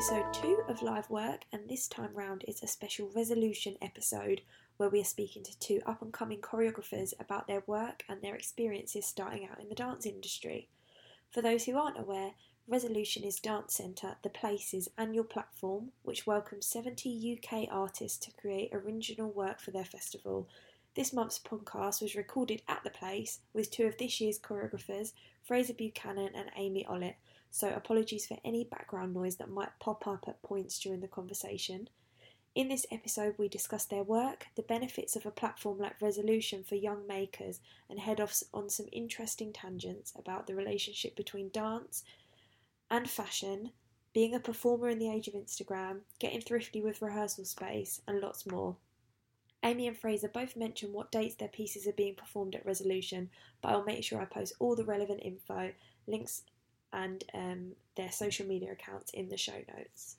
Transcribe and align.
episode 0.00 0.32
two 0.32 0.62
of 0.66 0.80
Live 0.80 1.10
Work, 1.10 1.44
and 1.52 1.68
this 1.68 1.86
time 1.86 2.14
round 2.14 2.42
is 2.48 2.62
a 2.62 2.66
special 2.66 3.10
resolution 3.14 3.76
episode 3.82 4.40
where 4.78 4.88
we 4.88 4.98
are 5.02 5.04
speaking 5.04 5.42
to 5.42 5.58
two 5.58 5.82
up 5.84 6.00
and 6.00 6.10
coming 6.10 6.40
choreographers 6.40 7.12
about 7.20 7.46
their 7.46 7.62
work 7.66 8.02
and 8.08 8.22
their 8.22 8.34
experiences 8.34 9.04
starting 9.04 9.46
out 9.46 9.60
in 9.60 9.68
the 9.68 9.74
dance 9.74 10.06
industry. 10.06 10.68
For 11.30 11.42
those 11.42 11.66
who 11.66 11.76
aren't 11.76 11.98
aware, 11.98 12.30
Resolution 12.66 13.24
is 13.24 13.40
Dance 13.40 13.74
Centre, 13.74 14.16
the 14.22 14.30
Place's 14.30 14.88
annual 14.96 15.22
platform, 15.22 15.90
which 16.02 16.26
welcomes 16.26 16.64
70 16.64 17.38
UK 17.38 17.68
artists 17.70 18.16
to 18.24 18.32
create 18.40 18.70
original 18.72 19.30
work 19.30 19.60
for 19.60 19.70
their 19.70 19.84
festival. 19.84 20.48
This 20.94 21.12
month's 21.12 21.38
podcast 21.38 22.00
was 22.00 22.16
recorded 22.16 22.62
at 22.66 22.82
the 22.84 22.90
Place 22.90 23.40
with 23.52 23.70
two 23.70 23.84
of 23.84 23.98
this 23.98 24.18
year's 24.18 24.38
choreographers, 24.38 25.12
Fraser 25.44 25.74
Buchanan 25.74 26.30
and 26.34 26.50
Amy 26.56 26.86
Ollett, 26.88 27.16
so 27.50 27.68
apologies 27.68 28.26
for 28.26 28.38
any 28.44 28.64
background 28.64 29.14
noise 29.14 29.36
that 29.36 29.50
might 29.50 29.78
pop 29.80 30.06
up 30.06 30.24
at 30.28 30.42
points 30.42 30.78
during 30.78 31.00
the 31.00 31.08
conversation. 31.08 31.88
In 32.54 32.68
this 32.68 32.86
episode, 32.90 33.36
we 33.38 33.48
discuss 33.48 33.84
their 33.84 34.02
work, 34.02 34.46
the 34.56 34.62
benefits 34.62 35.14
of 35.14 35.24
a 35.24 35.30
platform 35.30 35.78
like 35.78 36.00
Resolution 36.02 36.64
for 36.64 36.74
young 36.74 37.06
makers, 37.06 37.60
and 37.88 38.00
head 38.00 38.20
off 38.20 38.42
on 38.52 38.68
some 38.68 38.86
interesting 38.90 39.52
tangents 39.52 40.12
about 40.16 40.46
the 40.46 40.54
relationship 40.54 41.14
between 41.14 41.50
dance 41.50 42.02
and 42.90 43.08
fashion, 43.08 43.70
being 44.12 44.34
a 44.34 44.40
performer 44.40 44.88
in 44.88 44.98
the 44.98 45.10
age 45.10 45.28
of 45.28 45.34
Instagram, 45.34 46.00
getting 46.18 46.40
thrifty 46.40 46.80
with 46.80 47.02
rehearsal 47.02 47.44
space, 47.44 48.00
and 48.08 48.20
lots 48.20 48.44
more. 48.44 48.76
Amy 49.62 49.86
and 49.86 49.96
Fraser 49.96 50.28
both 50.28 50.56
mention 50.56 50.92
what 50.92 51.12
dates 51.12 51.36
their 51.36 51.48
pieces 51.48 51.86
are 51.86 51.92
being 51.92 52.14
performed 52.14 52.54
at 52.54 52.66
Resolution, 52.66 53.30
but 53.60 53.68
I'll 53.68 53.84
make 53.84 54.02
sure 54.02 54.20
I 54.20 54.24
post 54.24 54.54
all 54.58 54.74
the 54.74 54.84
relevant 54.84 55.20
info, 55.22 55.72
links, 56.06 56.42
and 56.92 57.24
um, 57.34 57.72
their 57.96 58.10
social 58.10 58.46
media 58.46 58.72
accounts 58.72 59.10
in 59.12 59.28
the 59.28 59.36
show 59.36 59.60
notes. 59.76 60.16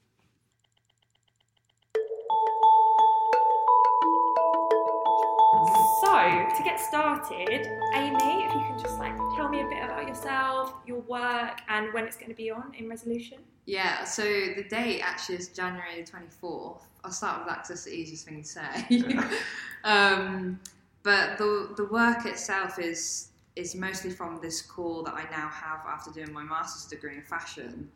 So, 6.01 6.47
to 6.57 6.63
get 6.63 6.79
started, 6.79 7.67
Amy, 7.93 8.45
if 8.45 8.53
you 8.53 8.59
can 8.59 8.79
just 8.79 8.97
like 8.99 9.15
tell 9.35 9.47
me 9.47 9.61
a 9.61 9.65
bit 9.65 9.83
about 9.83 10.07
yourself, 10.07 10.73
your 10.85 11.01
work, 11.01 11.61
and 11.69 11.93
when 11.93 12.05
it's 12.05 12.17
going 12.17 12.29
to 12.29 12.35
be 12.35 12.49
on 12.49 12.73
in 12.77 12.89
Resolution. 12.89 13.37
Yeah, 13.65 14.03
so 14.03 14.23
the 14.23 14.65
date 14.69 15.01
actually 15.01 15.35
is 15.35 15.49
January 15.49 16.03
the 16.03 16.11
24th. 16.11 16.81
I'll 17.03 17.11
start 17.11 17.39
with 17.39 17.47
that 17.47 17.63
because 17.63 17.69
that's 17.69 17.83
the 17.85 17.93
easiest 17.93 18.25
thing 18.25 18.43
to 18.43 18.47
say. 18.47 19.03
um, 19.83 20.59
but 21.03 21.37
the, 21.37 21.73
the 21.77 21.85
work 21.85 22.25
itself 22.25 22.79
is 22.79 23.30
is 23.61 23.75
mostly 23.75 24.09
from 24.09 24.39
this 24.41 24.61
core 24.61 25.03
that 25.03 25.13
I 25.13 25.23
now 25.31 25.47
have 25.49 25.81
after 25.87 26.11
doing 26.11 26.33
my 26.33 26.43
master's 26.43 26.89
degree 26.89 27.15
in 27.15 27.23
fashion. 27.23 27.89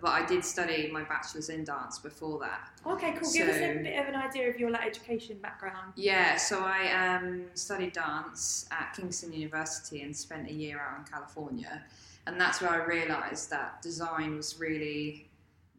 But 0.00 0.10
I 0.10 0.24
did 0.24 0.44
study 0.44 0.90
my 0.92 1.02
bachelor's 1.02 1.48
in 1.48 1.64
dance 1.64 1.98
before 1.98 2.38
that. 2.38 2.70
Okay, 2.86 3.12
cool. 3.20 3.32
Give 3.32 3.48
us 3.48 3.56
a 3.56 3.82
bit 3.82 3.98
of 3.98 4.06
an 4.06 4.14
idea 4.14 4.48
of 4.48 4.58
your 4.58 4.70
like 4.70 4.86
education 4.86 5.38
background. 5.38 5.92
Yeah, 5.96 6.36
so 6.36 6.60
I 6.60 6.92
um, 6.92 7.42
studied 7.54 7.94
dance 7.94 8.68
at 8.70 8.92
Kingston 8.94 9.32
University 9.32 10.02
and 10.02 10.16
spent 10.16 10.48
a 10.48 10.52
year 10.52 10.78
out 10.78 10.98
in 10.98 11.04
California, 11.04 11.82
and 12.26 12.40
that's 12.40 12.60
where 12.60 12.70
I 12.70 12.84
realised 12.84 13.50
that 13.50 13.82
design 13.82 14.36
was 14.36 14.60
really 14.60 15.28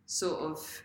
sort 0.05 0.41
of 0.41 0.81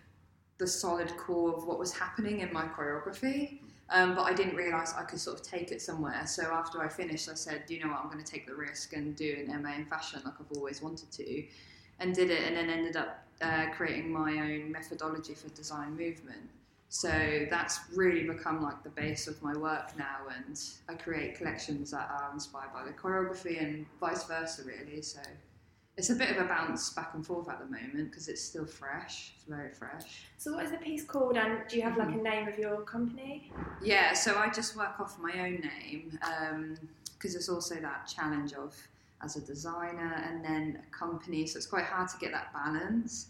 the 0.59 0.67
solid 0.67 1.17
core 1.17 1.57
of 1.57 1.67
what 1.67 1.79
was 1.79 1.93
happening 1.93 2.41
in 2.41 2.53
my 2.53 2.67
choreography. 2.67 3.59
Um, 3.95 4.17
but 4.17 4.23
I 4.23 4.33
didn't 4.33 4.57
realise 4.57 4.93
I 4.93 5.05
could 5.05 5.21
sort 5.21 5.39
of 5.39 5.47
take 5.47 5.71
it 5.71 5.81
somewhere. 5.81 6.27
So 6.27 6.43
after 6.53 6.83
I 6.83 6.89
finished, 6.89 7.29
I 7.29 7.35
said, 7.35 7.63
you 7.69 7.79
know 7.79 7.91
what? 7.91 8.01
I'm 8.03 8.11
going 8.11 8.23
to 8.23 8.31
take 8.31 8.45
the 8.45 8.55
risk 8.55 8.93
and 8.93 9.15
do 9.15 9.47
an 9.47 9.63
MA 9.63 9.75
in 9.75 9.87
fashion 9.87 10.21
like 10.25 10.35
I've 10.41 10.57
always 10.57 10.83
wanted 10.83 11.13
to," 11.13 11.45
and 12.01 12.13
did 12.13 12.29
it, 12.31 12.43
and 12.43 12.57
then 12.57 12.71
ended 12.71 12.97
up 12.97 13.25
uh, 13.41 13.67
creating 13.73 14.11
my 14.11 14.33
own 14.33 14.73
methodology 14.73 15.35
for 15.35 15.49
design 15.51 15.97
movement. 15.97 16.51
So 16.89 17.47
that's 17.49 17.79
really 17.95 18.25
become 18.25 18.61
like 18.65 18.83
the 18.83 18.91
base 18.91 19.29
of 19.29 19.41
my 19.45 19.57
work 19.57 19.97
now, 19.97 20.27
and 20.37 20.61
I 20.89 20.95
create 20.95 21.37
collections 21.37 21.93
that 21.93 22.11
are 22.11 22.33
inspired 22.35 22.73
by 22.73 22.85
the 22.85 22.93
choreography 22.93 23.63
and 23.63 23.87
vice 24.01 24.25
versa, 24.25 24.65
really. 24.65 25.03
So 25.03 25.21
it's 25.97 26.11
a 26.11 26.15
bit 26.15 26.31
of 26.31 26.39
a 26.39 26.49
bounce 26.49 26.91
back 26.91 27.15
and 27.15 27.25
forth 27.25 27.49
at 27.49 27.61
the 27.61 27.67
moment 27.67 28.11
because 28.11 28.29
it's 28.29 28.43
still 28.43 28.67
fresh. 28.67 29.33
It's 29.37 29.45
very 29.45 29.71
fresh. 29.71 30.25
So, 30.39 30.55
what 30.55 30.65
is 30.65 30.73
the 30.73 30.79
piece 30.79 31.05
called, 31.05 31.37
and 31.37 31.61
do 31.69 31.77
you 31.77 31.83
have 31.83 31.97
like 31.97 32.09
a 32.09 32.17
name 32.17 32.49
of 32.49 32.59
your 32.59 32.83
company? 32.83 33.53
Yeah, 33.83 34.13
so 34.13 34.37
I 34.37 34.51
just 34.51 34.77
work 34.77 34.99
off 34.99 35.19
my 35.21 35.33
own 35.33 35.61
name 35.61 36.19
because 37.17 37.35
um, 37.35 37.39
it's 37.39 37.49
also 37.49 37.77
that 37.77 38.07
challenge 38.09 38.55
of 38.55 38.75
as 39.23 39.37
a 39.37 39.41
designer 39.41 40.25
and 40.29 40.45
then 40.45 40.83
a 40.87 40.97
company, 40.97 41.47
so 41.47 41.57
it's 41.57 41.67
quite 41.67 41.85
hard 41.85 42.09
to 42.09 42.19
get 42.19 42.33
that 42.33 42.53
balance. 42.53 43.29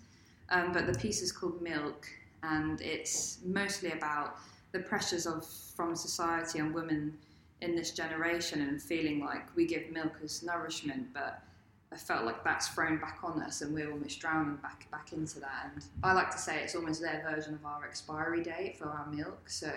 Um, 0.51 0.73
but 0.73 0.87
the 0.87 0.99
piece 0.99 1.21
is 1.21 1.33
called 1.33 1.61
Milk, 1.61 2.07
and 2.43 2.81
it's 2.81 3.39
mostly 3.45 3.93
about 3.93 4.39
the 4.73 4.81
pressures 4.81 5.27
of 5.27 5.47
from 5.47 5.95
society 5.95 6.61
on 6.61 6.73
women 6.73 7.17
in 7.61 7.77
this 7.77 7.93
generation 7.93 8.63
and 8.63 8.83
feeling 8.83 9.21
like 9.21 9.55
we 9.55 9.67
give 9.67 9.91
milk 9.91 10.13
as 10.23 10.43
nourishment, 10.43 11.07
but 11.13 11.43
I 11.95 11.97
felt 11.97 12.25
like 12.25 12.43
that's 12.43 12.69
thrown 12.69 12.99
back 12.99 13.21
on 13.23 13.41
us 13.41 13.63
and 13.63 13.73
we're 13.73 13.91
almost 13.91 14.19
drowning 14.19 14.57
back 14.57 14.91
back 14.91 15.13
into 15.13 15.39
that. 15.39 15.71
And 15.73 15.85
I 16.03 16.13
like 16.13 16.31
to 16.33 16.39
say 16.39 16.61
it's 16.61 16.75
almost 16.75 17.01
their 17.01 17.25
version 17.31 17.55
of 17.55 17.65
our 17.65 17.85
expiry 17.85 18.43
date 18.43 18.77
for 18.77 18.87
our 18.87 19.07
milk. 19.07 19.49
So 19.49 19.71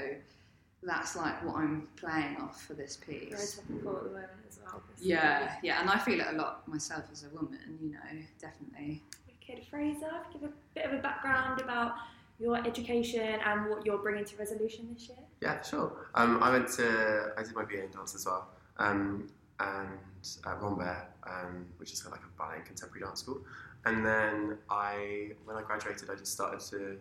that's 0.82 1.16
like 1.16 1.44
what 1.46 1.58
I'm 1.58 1.88
playing 1.96 2.38
off 2.38 2.64
for 2.64 2.74
this 2.74 2.98
piece. 2.98 3.60
Very 3.70 3.82
topical 3.84 3.98
at 3.98 4.04
the 4.04 4.10
moment 4.10 4.30
as 4.50 4.60
well. 4.64 4.82
Yeah, 4.98 5.56
yeah, 5.62 5.82
and 5.82 5.90
I 5.92 6.00
feel 6.00 6.20
it 6.20 6.28
a 6.32 6.36
lot 6.36 6.68
myself 6.68 7.04
as 7.12 7.24
a 7.24 7.30
woman. 7.30 7.78
You 7.82 7.92
know, 7.92 8.22
definitely. 8.42 9.04
Wicked 9.28 9.66
Fraser, 9.68 10.12
give 10.34 10.44
a 10.44 10.52
bit 10.74 10.86
of 10.86 10.94
a 10.94 11.02
background 11.02 11.62
about 11.62 11.94
your 12.40 12.58
education 12.66 13.40
and 13.46 13.70
what 13.70 13.86
you're 13.86 13.98
bringing 14.00 14.26
to 14.26 14.38
Resolution 14.38 14.90
this 14.92 15.08
year. 15.08 15.18
Yeah, 15.42 15.62
sure. 15.62 16.10
Um, 16.16 16.42
I 16.42 16.50
went 16.50 16.68
to 16.74 17.34
I 17.38 17.44
did 17.44 17.54
my 17.54 17.66
BA 17.66 17.86
in 17.86 17.92
dance 17.92 18.16
as 18.16 18.26
well. 18.26 18.50
Um, 18.78 19.30
and 19.60 20.00
at 20.46 20.62
Rambert, 20.62 21.12
um, 21.28 21.66
which 21.78 21.92
is 21.92 22.02
kind 22.02 22.14
of 22.14 22.22
like 22.22 22.30
a 22.30 22.38
ballet 22.38 22.66
contemporary 22.66 23.06
dance 23.06 23.22
school. 23.22 23.40
And 23.86 24.06
then 24.06 24.58
I, 24.70 25.32
when 25.46 25.56
I 25.56 25.62
graduated, 25.62 26.10
I 26.10 26.16
just 26.16 26.34
started 26.34 26.60
to, 26.72 26.98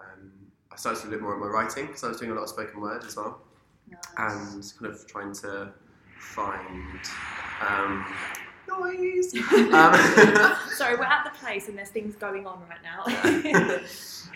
um, 0.00 0.32
I 0.70 0.76
started 0.76 1.02
to 1.02 1.08
look 1.08 1.20
more 1.20 1.34
at 1.34 1.40
my 1.40 1.46
writing 1.46 1.86
because 1.86 2.04
I 2.04 2.08
was 2.08 2.18
doing 2.18 2.30
a 2.30 2.34
lot 2.34 2.44
of 2.44 2.48
spoken 2.48 2.80
word 2.80 3.04
as 3.04 3.16
well, 3.16 3.40
nice. 3.90 4.00
and 4.16 4.72
kind 4.78 4.94
of 4.94 5.06
trying 5.06 5.32
to 5.34 5.72
find 6.18 7.00
um, 7.66 8.06
noise. 8.68 9.34
Um, 9.72 9.94
Sorry, 10.74 10.96
we're 10.96 11.04
at 11.04 11.24
the 11.24 11.38
place 11.38 11.68
and 11.68 11.76
there's 11.76 11.90
things 11.90 12.14
going 12.16 12.46
on 12.46 12.62
right 12.68 12.82
now. 12.82 13.80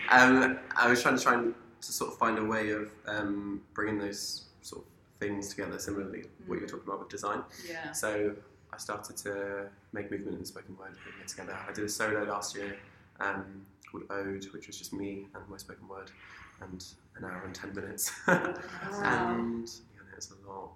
Um, 0.08 0.60
I 0.76 0.88
was 0.88 1.02
trying 1.02 1.16
to 1.16 1.22
try 1.22 1.34
and 1.34 1.52
to 1.80 1.92
sort 1.92 2.12
of 2.12 2.18
find 2.18 2.38
a 2.38 2.44
way 2.44 2.70
of 2.70 2.92
um, 3.08 3.60
bringing 3.74 3.98
those 3.98 4.44
sort 4.60 4.84
of 4.84 4.88
things 5.18 5.48
together 5.48 5.78
similarly 5.78 6.20
mm. 6.20 6.48
what 6.48 6.58
you're 6.58 6.68
talking 6.68 6.86
about 6.86 7.00
with 7.00 7.08
design. 7.08 7.42
Yeah. 7.68 7.92
So 7.92 8.34
I 8.72 8.78
started 8.78 9.16
to 9.18 9.68
make 9.92 10.10
movement 10.10 10.36
and 10.36 10.46
spoken 10.46 10.76
word 10.76 10.90
putting 11.04 11.20
it 11.20 11.28
together. 11.28 11.56
I 11.68 11.72
did 11.72 11.84
a 11.84 11.88
solo 11.88 12.24
last 12.24 12.56
year 12.56 12.76
um, 13.20 13.64
called 13.90 14.04
Ode, 14.10 14.44
which 14.52 14.66
was 14.66 14.76
just 14.76 14.92
me 14.92 15.26
and 15.34 15.48
my 15.48 15.56
spoken 15.56 15.88
word, 15.88 16.10
and 16.60 16.84
an 17.16 17.24
hour 17.24 17.42
and 17.44 17.54
ten 17.54 17.74
minutes. 17.74 18.12
wow. 18.28 18.54
and 19.34 19.68
yeah, 19.94 20.12
it 20.12 20.16
was 20.16 20.30
a 20.30 20.48
lot. 20.48 20.70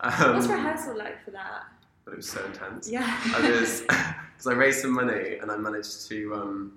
Um, 0.00 0.34
What's 0.34 0.48
rehearsal 0.48 0.98
like 0.98 1.24
for 1.24 1.30
that? 1.32 1.64
But 2.04 2.12
it 2.12 2.16
was 2.18 2.28
so 2.28 2.44
intense. 2.44 2.88
Yeah. 2.88 3.18
I 3.34 3.50
was 3.50 3.80
because 3.88 4.46
I 4.46 4.52
raised 4.52 4.80
some 4.80 4.92
money 4.92 5.38
and 5.40 5.50
I 5.50 5.56
managed 5.56 6.08
to. 6.08 6.34
Um, 6.34 6.72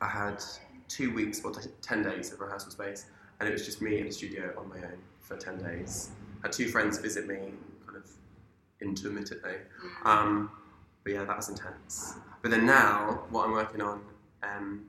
I 0.00 0.08
had 0.08 0.42
two 0.88 1.12
weeks 1.14 1.42
or 1.44 1.52
t- 1.52 1.70
ten 1.82 2.02
days 2.02 2.32
of 2.32 2.40
rehearsal 2.40 2.70
space, 2.70 3.06
and 3.40 3.48
it 3.48 3.52
was 3.52 3.64
just 3.64 3.82
me 3.82 3.98
in 3.98 4.06
the 4.06 4.12
studio 4.12 4.54
on 4.56 4.68
my 4.68 4.76
own 4.76 4.98
for 5.20 5.36
ten 5.36 5.58
days 5.58 6.10
had 6.42 6.52
two 6.52 6.68
friends 6.68 6.98
visit 6.98 7.26
me 7.26 7.52
kind 7.86 7.96
of 7.96 8.10
intermittently. 8.80 9.54
Um, 10.04 10.50
but 11.04 11.12
yeah, 11.12 11.24
that 11.24 11.36
was 11.36 11.48
intense. 11.48 12.14
But 12.42 12.50
then 12.50 12.66
now, 12.66 13.24
what 13.30 13.46
I'm 13.46 13.52
working 13.52 13.80
on 13.80 14.00
um, 14.42 14.82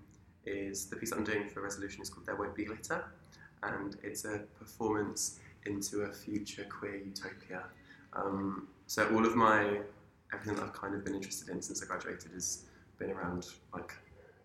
is 0.45 0.85
the 0.85 0.95
piece 0.95 1.11
I'm 1.11 1.23
doing 1.23 1.47
for 1.49 1.61
Resolution 1.61 2.01
is 2.01 2.09
called 2.09 2.25
There 2.25 2.35
Won't 2.35 2.55
Be 2.55 2.65
Glitter, 2.65 3.03
and 3.63 3.97
it's 4.03 4.25
a 4.25 4.39
performance 4.59 5.39
into 5.65 6.01
a 6.01 6.11
future 6.11 6.65
queer 6.65 6.97
utopia. 6.97 7.63
Um, 8.13 8.67
so 8.87 9.07
all 9.13 9.25
of 9.25 9.35
my 9.35 9.79
everything 10.33 10.55
that 10.55 10.63
I've 10.63 10.73
kind 10.73 10.95
of 10.95 11.03
been 11.03 11.15
interested 11.15 11.49
in 11.49 11.61
since 11.61 11.83
I 11.83 11.85
graduated 11.85 12.31
has 12.31 12.63
been 12.97 13.11
around 13.11 13.47
like 13.73 13.93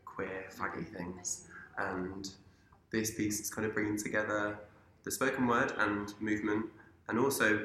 queer 0.05 0.45
faggy 0.57 0.87
things, 0.87 1.49
and 1.79 2.31
this 2.91 3.15
piece 3.15 3.41
is 3.41 3.51
kind 3.51 3.67
of 3.67 3.75
bringing 3.75 3.97
together 3.97 4.59
the 5.05 5.11
spoken 5.11 5.47
word 5.47 5.73
and 5.79 6.15
movement 6.21 6.67
and 7.09 7.19
also 7.19 7.65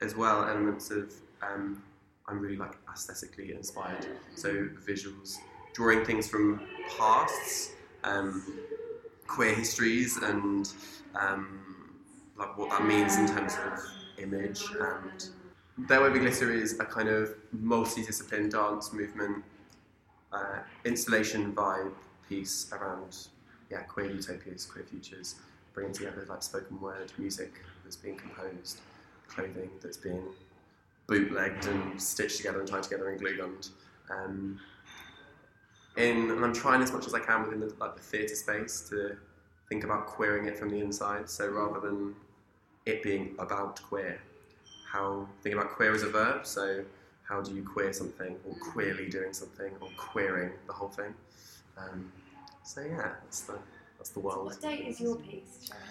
as 0.00 0.16
well 0.16 0.44
elements 0.44 0.90
of 0.90 1.12
um, 1.42 1.82
I'm 2.30 2.38
really 2.38 2.56
like 2.56 2.76
aesthetically 2.92 3.52
inspired. 3.52 4.06
So 4.36 4.68
visuals, 4.86 5.38
drawing 5.74 6.04
things 6.04 6.28
from 6.28 6.60
pasts, 6.96 7.72
um, 8.04 8.60
queer 9.26 9.54
histories, 9.54 10.16
and 10.18 10.72
um, 11.20 11.60
like 12.38 12.56
what 12.56 12.70
that 12.70 12.84
means 12.84 13.16
in 13.16 13.26
terms 13.26 13.54
of 13.66 13.80
image. 14.18 14.62
And 14.70 15.88
There 15.88 16.00
Won't 16.00 16.14
Be 16.14 16.20
Glitter 16.20 16.52
is 16.52 16.78
a 16.78 16.84
kind 16.84 17.08
of 17.08 17.34
multidisciplinary 17.56 18.50
dance 18.50 18.92
movement 18.92 19.44
uh, 20.32 20.60
installation 20.84 21.52
vibe 21.52 21.92
piece 22.28 22.70
around 22.72 23.28
yeah 23.70 23.80
queer 23.82 24.10
utopias, 24.10 24.66
queer 24.66 24.84
futures, 24.84 25.36
bringing 25.72 25.92
together 25.92 26.26
like 26.28 26.42
spoken 26.42 26.80
word 26.80 27.12
music 27.18 27.52
that's 27.84 27.96
being 27.96 28.16
composed, 28.16 28.80
clothing 29.28 29.70
that's 29.82 29.96
being 29.96 30.22
bootlegged 31.06 31.66
and 31.66 32.00
stitched 32.00 32.36
together 32.38 32.60
and 32.60 32.68
tied 32.68 32.82
together 32.82 33.08
and 33.10 33.20
glue. 33.20 33.58
Um, 34.10 34.60
in, 35.96 36.30
and 36.30 36.44
I'm 36.44 36.52
trying 36.52 36.82
as 36.82 36.92
much 36.92 37.06
as 37.06 37.14
I 37.14 37.20
can 37.20 37.42
within 37.42 37.60
the, 37.60 37.72
like 37.80 37.96
the 37.96 38.02
theatre 38.02 38.34
space 38.34 38.88
to 38.90 39.16
think 39.68 39.84
about 39.84 40.06
queering 40.06 40.46
it 40.46 40.58
from 40.58 40.70
the 40.70 40.80
inside. 40.80 41.28
So 41.28 41.48
rather 41.48 41.80
than 41.80 42.14
it 42.86 43.02
being 43.02 43.34
about 43.38 43.82
queer, 43.82 44.20
how 44.90 45.26
think 45.42 45.54
about 45.54 45.70
queer 45.70 45.94
as 45.94 46.02
a 46.02 46.08
verb. 46.08 46.46
So 46.46 46.84
how 47.28 47.40
do 47.40 47.54
you 47.54 47.62
queer 47.62 47.92
something, 47.92 48.36
or 48.44 48.54
queerly 48.56 49.08
doing 49.08 49.32
something, 49.32 49.72
or 49.80 49.88
queering 49.96 50.50
the 50.66 50.72
whole 50.72 50.88
thing? 50.88 51.14
Um, 51.78 52.10
so 52.70 52.82
yeah, 52.82 53.12
that's 53.24 53.40
the 53.42 53.58
that's 53.98 54.10
the 54.10 54.20
world. 54.20 54.46
What 54.46 54.60
date 54.62 54.86
is 54.86 55.00
your 55.00 55.16
piece, 55.16 55.66
Shannon? 55.66 55.82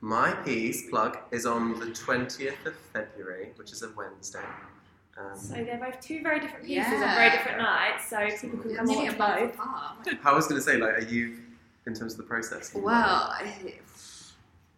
My 0.00 0.30
piece 0.32 0.88
plug 0.88 1.18
is 1.32 1.44
on 1.44 1.78
the 1.80 1.86
20th 1.86 2.64
of 2.66 2.74
February, 2.92 3.48
which 3.56 3.72
is 3.72 3.82
a 3.82 3.90
Wednesday. 3.96 4.38
Um, 5.18 5.36
So 5.36 5.54
they're 5.54 5.76
both 5.76 6.00
two 6.00 6.22
very 6.22 6.38
different 6.38 6.64
pieces 6.64 6.92
Yeah. 6.92 7.08
on 7.08 7.16
very 7.16 7.30
different 7.30 7.58
nights, 7.58 8.08
so 8.08 8.18
people 8.40 8.60
can 8.60 8.76
come 8.76 8.86
Nearly 8.86 9.06
watch 9.06 9.14
a 9.14 9.18
month 9.18 9.40
both. 9.40 9.54
apart. 9.54 10.08
I 10.24 10.32
was 10.32 10.46
going 10.46 10.60
to 10.60 10.64
say, 10.64 10.76
like, 10.76 10.94
are 10.98 11.00
you 11.04 11.38
in 11.86 11.94
terms 11.94 12.12
of 12.12 12.18
the 12.18 12.22
process? 12.22 12.72
Well, 12.72 12.94
I, 12.94 13.74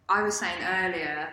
I 0.09 0.23
was 0.23 0.39
saying 0.39 0.63
earlier, 0.65 1.29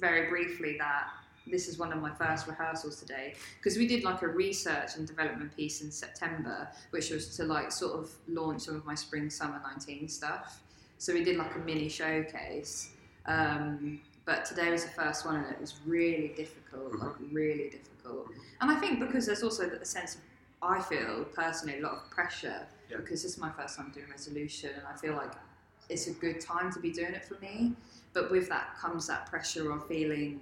very 0.00 0.30
briefly, 0.30 0.76
that 0.78 1.08
this 1.46 1.68
is 1.68 1.78
one 1.78 1.92
of 1.92 2.00
my 2.00 2.12
first 2.14 2.46
rehearsals 2.46 3.00
today 3.00 3.34
because 3.58 3.78
we 3.78 3.86
did 3.86 4.02
like 4.04 4.22
a 4.22 4.28
research 4.28 4.96
and 4.96 5.06
development 5.06 5.56
piece 5.56 5.80
in 5.82 5.90
September, 5.90 6.68
which 6.90 7.10
was 7.10 7.36
to 7.36 7.44
like 7.44 7.70
sort 7.70 7.98
of 7.98 8.10
launch 8.28 8.62
some 8.62 8.76
of 8.76 8.84
my 8.84 8.94
spring 8.94 9.30
summer 9.30 9.60
19 9.64 10.08
stuff. 10.08 10.60
So 10.98 11.12
we 11.12 11.22
did 11.22 11.36
like 11.36 11.54
a 11.54 11.58
mini 11.60 11.88
showcase. 11.88 12.90
Um, 13.26 14.00
but 14.24 14.44
today 14.44 14.70
was 14.70 14.82
the 14.84 14.90
first 14.90 15.24
one, 15.24 15.36
and 15.36 15.46
it 15.52 15.60
was 15.60 15.74
really 15.86 16.32
difficult, 16.36 16.98
like 16.98 17.12
really 17.30 17.70
difficult. 17.70 18.28
And 18.60 18.70
I 18.70 18.74
think 18.76 18.98
because 18.98 19.26
there's 19.26 19.42
also 19.44 19.68
a 19.68 19.84
sense 19.84 20.16
of, 20.16 20.20
I 20.62 20.80
feel 20.80 21.24
personally, 21.34 21.78
a 21.78 21.82
lot 21.82 21.92
of 21.92 22.10
pressure 22.10 22.66
Yeah. 22.90 22.96
because 22.96 23.22
this 23.22 23.32
is 23.32 23.38
my 23.38 23.50
first 23.52 23.76
time 23.76 23.92
doing 23.94 24.06
resolution, 24.10 24.70
and 24.76 24.82
I 24.86 24.96
feel 24.96 25.14
like 25.14 25.32
it's 25.88 26.08
a 26.08 26.12
good 26.12 26.40
time 26.40 26.72
to 26.72 26.80
be 26.80 26.90
doing 26.90 27.14
it 27.14 27.24
for 27.24 27.38
me. 27.40 27.74
But 28.14 28.30
with 28.30 28.48
that 28.48 28.76
comes 28.78 29.06
that 29.06 29.26
pressure 29.26 29.70
of 29.70 29.86
feeling 29.86 30.40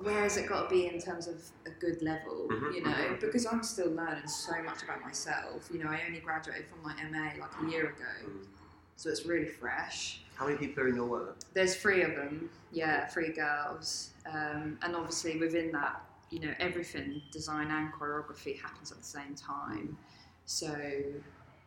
where 0.00 0.22
has 0.22 0.36
it 0.36 0.48
got 0.48 0.68
to 0.68 0.74
be 0.74 0.86
in 0.86 1.00
terms 1.00 1.26
of 1.26 1.40
a 1.66 1.70
good 1.70 2.02
level, 2.02 2.46
Mhm, 2.50 2.74
you 2.74 2.82
know? 2.82 2.90
mhm. 2.90 3.20
Because 3.20 3.46
I'm 3.46 3.62
still 3.62 3.90
learning 3.90 4.26
so 4.26 4.60
much 4.62 4.82
about 4.82 5.02
myself. 5.02 5.68
You 5.72 5.82
know, 5.84 5.90
I 5.90 6.02
only 6.06 6.20
graduated 6.20 6.66
from 6.68 6.82
my 6.82 6.94
MA 7.10 7.34
like 7.38 7.50
a 7.62 7.70
year 7.70 7.86
ago, 7.90 8.04
Mm. 8.26 8.46
so 8.96 9.10
it's 9.10 9.24
really 9.26 9.48
fresh. 9.48 10.24
How 10.34 10.46
many 10.46 10.58
people 10.58 10.82
are 10.84 10.88
in 10.88 10.96
your 10.96 11.06
work? 11.06 11.36
There's 11.52 11.76
three 11.76 12.02
of 12.02 12.14
them, 12.16 12.50
yeah, 12.70 13.06
three 13.06 13.32
girls, 13.32 14.10
um, 14.26 14.78
and 14.82 14.96
obviously 14.96 15.38
within 15.38 15.70
that, 15.72 16.02
you 16.30 16.40
know, 16.40 16.54
everything 16.58 17.22
design 17.30 17.70
and 17.70 17.92
choreography 17.92 18.60
happens 18.60 18.90
at 18.90 18.98
the 18.98 19.04
same 19.04 19.34
time. 19.34 19.96
So 20.46 20.74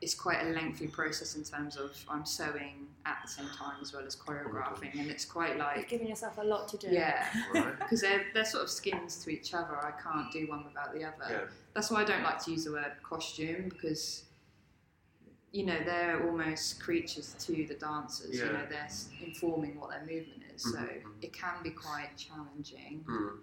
it's 0.06 0.14
quite 0.14 0.40
a 0.46 0.50
lengthy 0.50 0.86
process 0.86 1.36
in 1.36 1.44
terms 1.44 1.78
of 1.78 1.92
I'm 2.08 2.28
sewing 2.28 2.86
at 3.08 3.18
the 3.24 3.28
same 3.28 3.48
time 3.58 3.78
as 3.82 3.92
well 3.92 4.06
as 4.06 4.16
choreographing, 4.16 4.94
and 5.00 5.10
it's 5.10 5.26
quite 5.26 5.50
You've 5.58 5.58
like 5.58 5.90
given 5.90 6.06
yourself 6.08 6.38
a 6.38 6.44
lot 6.44 6.68
to 6.70 6.78
do. 6.78 6.90
yeah, 6.92 7.26
Right. 7.56 7.74
because 7.80 8.02
they're 8.02 8.26
they're 8.36 8.46
sort 8.46 8.64
of 8.66 8.70
skins 8.70 9.24
to 9.24 9.32
each 9.32 9.56
other. 9.56 9.76
I 9.76 9.94
can't 10.00 10.32
do 10.32 10.46
one 10.48 10.64
without 10.64 10.94
the 10.94 11.04
other. 11.06 11.26
Yeah. 11.32 11.40
That's 11.74 11.90
why 11.90 12.04
I 12.04 12.06
don't 12.06 12.22
like 12.22 12.38
to 12.46 12.52
use 12.52 12.66
the 12.66 12.74
word 12.74 12.92
costume 13.02 13.70
because 13.70 14.26
you 15.52 15.66
know 15.66 15.80
they're 15.84 16.24
almost 16.30 16.80
creatures 16.84 17.36
to 17.40 17.66
the 17.66 17.74
dancers. 17.74 18.38
Yeah. 18.38 18.46
You 18.46 18.54
know 18.54 18.66
they're 18.70 18.90
informing 19.26 19.80
what 19.80 19.90
their 19.90 20.02
movement 20.02 20.44
is, 20.56 20.62
so 20.62 20.78
Mhm, 20.78 21.02
mhm. 21.02 21.24
it 21.24 21.34
can 21.34 21.64
be 21.64 21.72
quite 21.72 22.12
challenging. 22.16 23.04
Mm, 23.10 23.40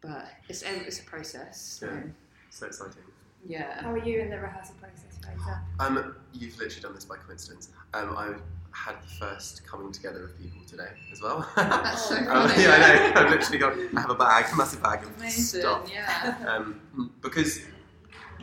But 0.00 0.26
it's 0.48 0.62
a, 0.64 0.72
it's 0.88 0.98
a 1.00 1.04
process. 1.04 1.60
So, 1.60 1.86
Yeah. 1.86 2.02
so 2.50 2.66
exciting. 2.66 3.04
Yeah. 3.46 3.82
How 3.82 3.92
are 3.92 3.98
you 3.98 4.20
in 4.20 4.30
the 4.30 4.38
rehearsal 4.38 4.74
process, 4.80 5.18
Fraser? 5.22 5.60
Um, 5.80 6.14
you've 6.32 6.58
literally 6.58 6.80
done 6.82 6.94
this 6.94 7.04
by 7.04 7.16
coincidence. 7.16 7.70
Um, 7.94 8.14
I 8.16 8.34
had 8.72 8.96
the 9.02 9.08
first 9.18 9.66
coming 9.66 9.90
together 9.92 10.24
of 10.24 10.38
people 10.38 10.60
today 10.66 10.88
as 11.12 11.22
well. 11.22 11.48
That's 11.56 12.06
so 12.08 12.16
Um, 12.16 12.26
Um, 12.28 12.50
yeah, 12.58 12.70
I 12.70 12.78
know. 13.14 13.20
I've 13.20 13.30
literally 13.30 13.58
got. 13.58 13.72
I 13.96 14.00
have 14.00 14.10
a 14.10 14.14
bag, 14.14 14.46
a 14.52 14.56
massive 14.56 14.82
bag 14.82 15.04
of 15.04 15.16
Amazing. 15.18 15.60
stuff. 15.60 15.90
Yeah. 15.92 16.36
Um, 16.46 17.10
because 17.22 17.60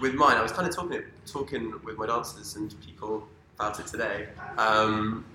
with 0.01 0.13
mine, 0.15 0.37
I 0.37 0.41
was 0.41 0.51
kind 0.51 0.67
of 0.67 0.75
talking 0.75 1.01
talking 1.25 1.73
with 1.83 1.97
my 1.97 2.05
dancers 2.07 2.55
and 2.55 2.73
people 2.81 3.27
about 3.55 3.79
it 3.79 3.87
today. 3.87 4.27
Um, 4.57 5.25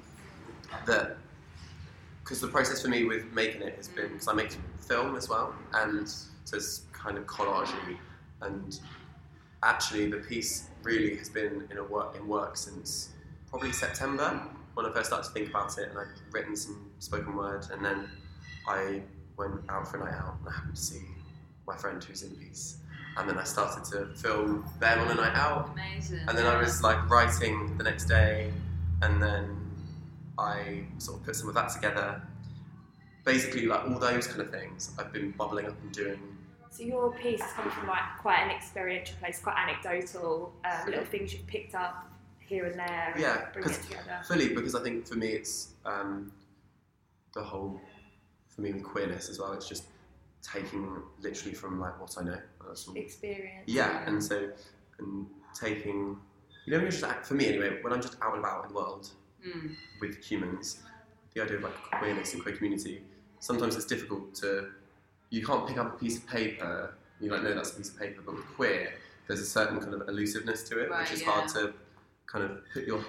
that 0.87 1.17
because 2.23 2.41
the 2.41 2.49
process 2.49 2.83
for 2.83 2.89
me 2.89 3.05
with 3.05 3.33
making 3.33 3.63
it 3.63 3.75
has 3.77 3.89
been 3.89 4.09
because 4.09 4.29
I 4.29 4.33
make 4.35 4.57
film 4.87 5.17
as 5.17 5.29
well, 5.29 5.55
and 5.75 6.09
so 6.09 6.57
it's 6.57 6.83
kind 6.93 7.17
of 7.19 7.27
collagey. 7.27 7.97
And 8.43 8.79
actually, 9.63 10.11
the 10.11 10.19
piece 10.19 10.69
really 10.83 11.17
has 11.17 11.29
been 11.29 11.67
in 11.71 11.79
a 11.79 11.85
work 11.85 12.17
in 12.17 12.27
work 12.27 12.57
since 12.57 13.11
probably 13.49 13.73
September 13.73 14.41
when 14.75 14.87
I 14.87 14.93
first 14.93 15.07
started 15.09 15.27
to 15.27 15.33
think 15.33 15.51
about 15.51 15.77
it, 15.79 15.89
and 15.91 15.99
I'd 15.99 16.07
written 16.33 16.57
some 16.57 16.91
spoken 16.99 17.35
word, 17.37 17.67
and 17.73 17.85
then 17.85 18.09
I 18.67 19.03
went 19.37 19.55
out 19.69 19.89
for 19.89 20.01
a 20.01 20.05
night 20.05 20.15
out, 20.15 20.37
and 20.41 20.49
I 20.49 20.53
happened 20.53 20.77
to 20.77 20.81
see 20.83 21.03
my 21.67 21.77
friend 21.77 22.03
who's 22.03 22.23
in 22.23 22.31
the 22.31 22.37
piece, 22.37 22.79
and 23.17 23.29
then 23.29 23.37
I 23.37 23.45
started 23.45 23.85
to 23.93 24.15
film 24.15 24.65
them 24.79 25.01
on 25.01 25.11
a 25.11 25.15
night 25.15 25.35
out, 25.37 25.71
Amazing. 25.73 26.21
and 26.29 26.39
then 26.39 26.47
I 26.47 26.57
was 26.57 26.83
like 26.83 27.11
writing 27.11 27.77
the 27.77 27.85
next 27.85 28.05
day, 28.05 28.53
and 29.03 29.21
then 29.23 29.57
I 30.39 30.85
sort 30.99 31.19
of 31.21 31.27
put 31.27 31.37
some 31.37 31.49
of 31.49 31.55
that 31.57 31.71
together. 31.71 32.23
Basically, 33.25 33.67
like 33.67 33.83
all 33.85 33.99
those 33.99 34.27
kind 34.27 34.41
of 34.41 34.51
things, 34.51 34.93
I've 34.99 35.13
been 35.13 35.33
bubbling 35.33 35.67
up 35.67 35.75
and 35.83 35.93
doing. 35.93 36.21
So 36.71 36.85
your 36.85 37.13
piece 37.13 37.41
is 37.41 37.53
coming 37.53 37.71
from 37.73 37.89
like 37.89 38.19
quite 38.21 38.39
an 38.41 38.51
experiential 38.51 39.17
place, 39.19 39.41
quite 39.41 39.57
anecdotal, 39.57 40.53
um, 40.65 40.89
little 40.89 41.05
things 41.05 41.33
you've 41.33 41.47
picked 41.47 41.75
up 41.75 42.09
here 42.39 42.65
and 42.67 42.79
there, 42.79 43.11
and 43.13 43.21
Yeah, 43.21 43.47
bring 43.53 43.65
it 43.69 43.81
together. 43.83 44.21
Fully, 44.27 44.55
because 44.55 44.75
I 44.75 44.83
think 44.83 45.07
for 45.07 45.17
me 45.17 45.29
it's 45.29 45.75
um, 45.85 46.33
the 47.35 47.43
whole, 47.43 47.81
for 48.49 48.61
me 48.61 48.73
with 48.73 48.85
queerness 48.85 49.29
as 49.29 49.39
well. 49.41 49.53
It's 49.53 49.69
just 49.69 49.85
taking 50.43 51.03
literally 51.21 51.55
from 51.55 51.81
like 51.81 52.01
what 52.01 52.17
I 52.19 52.25
know. 52.25 52.39
All. 52.65 52.95
Experience. 52.95 53.65
Yeah, 53.67 54.05
and 54.07 54.23
so 54.23 54.51
and 55.01 55.27
taking, 55.59 56.17
you 56.67 56.71
know, 56.73 56.77
when 56.79 56.83
you're 56.83 56.91
just 56.93 57.05
for 57.27 57.35
me 57.35 57.49
anyway. 57.49 57.79
When 57.83 57.93
I'm 57.93 58.01
just 58.01 58.17
out 58.23 58.35
and 58.35 58.39
about 58.45 58.65
in 58.65 58.69
the 58.69 58.75
world, 58.77 59.09
Mm. 59.47 59.75
with 60.03 60.23
humans, 60.23 60.83
the 61.35 61.43
idea 61.43 61.57
of 61.57 61.63
like 61.63 61.73
queerness 61.99 62.35
and 62.35 62.43
queer 62.43 62.55
community, 62.55 63.03
sometimes 63.39 63.75
it's 63.75 63.87
difficult 63.87 64.35
to, 64.35 64.69
you 65.31 65.45
can't 65.47 65.67
pick 65.67 65.79
up 65.79 65.95
a 65.95 65.99
piece 65.99 66.19
of 66.19 66.27
paper, 66.27 66.95
you 67.21 67.31
like 67.31 67.43
know 67.43 67.55
that's 67.55 67.73
a 67.73 67.75
piece 67.77 67.89
of 67.91 67.99
paper, 67.99 68.21
but 68.25 68.35
with 68.35 68.47
queer, 68.57 68.93
there's 69.27 69.41
a 69.41 69.47
certain 69.47 69.79
kind 69.81 69.95
of 69.95 70.09
elusiveness 70.09 70.63
to 70.69 70.79
it, 70.81 70.91
Right, 70.91 71.03
which 71.03 71.13
is 71.13 71.23
yeah. 71.23 71.31
hard 71.31 71.49
to 71.51 71.73
kind 72.27 72.45
of 72.45 72.59
put 72.73 72.85
your, 72.87 73.05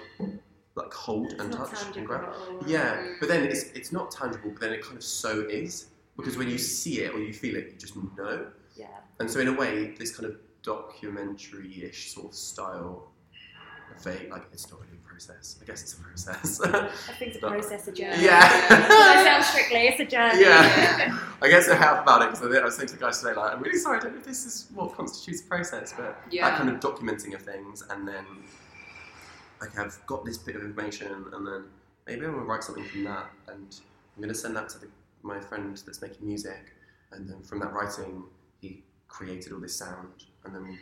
like 0.74 0.92
hold 0.92 1.32
and 1.32 1.42
It's 1.50 1.56
not 1.58 1.74
touch 1.74 1.96
and 1.96 2.06
grab. 2.06 2.32
Yeah, 2.66 2.96
Mm. 2.96 3.20
but 3.20 3.28
then 3.28 3.44
it's, 3.44 3.64
it's 3.72 3.92
not 3.92 4.10
tangible, 4.10 4.50
but 4.50 4.60
then 4.60 4.72
it 4.72 4.82
kind 4.82 4.96
of 4.96 5.02
so 5.04 5.40
is, 5.48 5.86
because 6.16 6.36
when 6.36 6.48
you 6.48 6.58
see 6.58 7.00
it 7.00 7.14
or 7.14 7.18
you 7.20 7.32
feel 7.32 7.56
it, 7.56 7.66
you 7.72 7.76
just 7.78 7.96
know. 8.16 8.46
Yeah. 8.76 8.86
And 9.20 9.30
so 9.30 9.40
in 9.40 9.48
a 9.48 9.52
way, 9.52 9.94
this 9.98 10.16
kind 10.16 10.28
of 10.30 10.36
documentary-ish 10.62 12.12
sort 12.14 12.28
of 12.28 12.34
style, 12.34 13.08
vague, 14.02 14.30
like 14.30 14.44
it's 14.52 14.70
not 14.70 14.80
really 14.80 14.91
process. 15.26 15.58
I 15.62 15.64
guess 15.64 15.82
it's 15.82 15.94
a 15.94 15.96
process. 16.00 16.60
I 16.60 16.88
think 17.18 17.34
it's 17.34 17.36
a 17.36 17.40
process, 17.48 17.88
a 17.88 17.92
journey. 17.92 18.24
Yeah. 18.24 18.68
Sound 19.24 19.44
strictly, 19.44 19.86
it's 19.88 20.00
a 20.00 20.04
journey. 20.04 20.40
yeah. 20.42 21.18
I 21.42 21.48
guess 21.48 21.68
I 21.68 21.74
have 21.76 22.02
about 22.02 22.22
it 22.22 22.30
because 22.30 22.56
I 22.56 22.64
was 22.64 22.76
saying 22.76 22.88
to 22.88 22.94
the 22.96 23.00
guys 23.00 23.20
today, 23.20 23.34
like, 23.34 23.54
I'm 23.54 23.62
really 23.62 23.78
sorry, 23.78 23.98
I 23.98 24.02
don't 24.02 24.12
know 24.14 24.18
if 24.18 24.24
this 24.26 24.44
is 24.46 24.68
what 24.74 24.94
constitutes 24.94 25.42
a 25.42 25.44
process, 25.44 25.94
but 25.96 26.18
Yeah. 26.30 26.48
that 26.50 26.58
kind 26.58 26.68
of 26.70 26.80
documenting 26.80 27.34
of 27.34 27.42
things, 27.42 27.82
and 27.90 28.06
then 28.06 28.24
like 29.60 29.78
I've 29.78 29.98
got 30.06 30.24
this 30.24 30.38
bit 30.38 30.56
of 30.56 30.62
information, 30.62 31.08
and 31.32 31.46
then 31.46 31.64
maybe 32.06 32.26
I'm 32.26 32.32
gonna 32.32 32.44
write 32.44 32.64
something 32.64 32.84
from 32.84 33.04
that, 33.04 33.30
and 33.48 33.76
I'm 34.16 34.22
gonna 34.22 34.34
send 34.34 34.56
that 34.56 34.68
to 34.70 34.78
the, 34.80 34.88
my 35.22 35.40
friend 35.40 35.76
that's 35.86 36.02
making 36.02 36.26
music, 36.26 36.74
and 37.12 37.28
then 37.28 37.42
from 37.42 37.60
that 37.60 37.72
writing, 37.72 38.24
he 38.60 38.82
created 39.08 39.52
all 39.52 39.60
this 39.60 39.76
sound, 39.76 40.24
and 40.44 40.54
then 40.54 40.78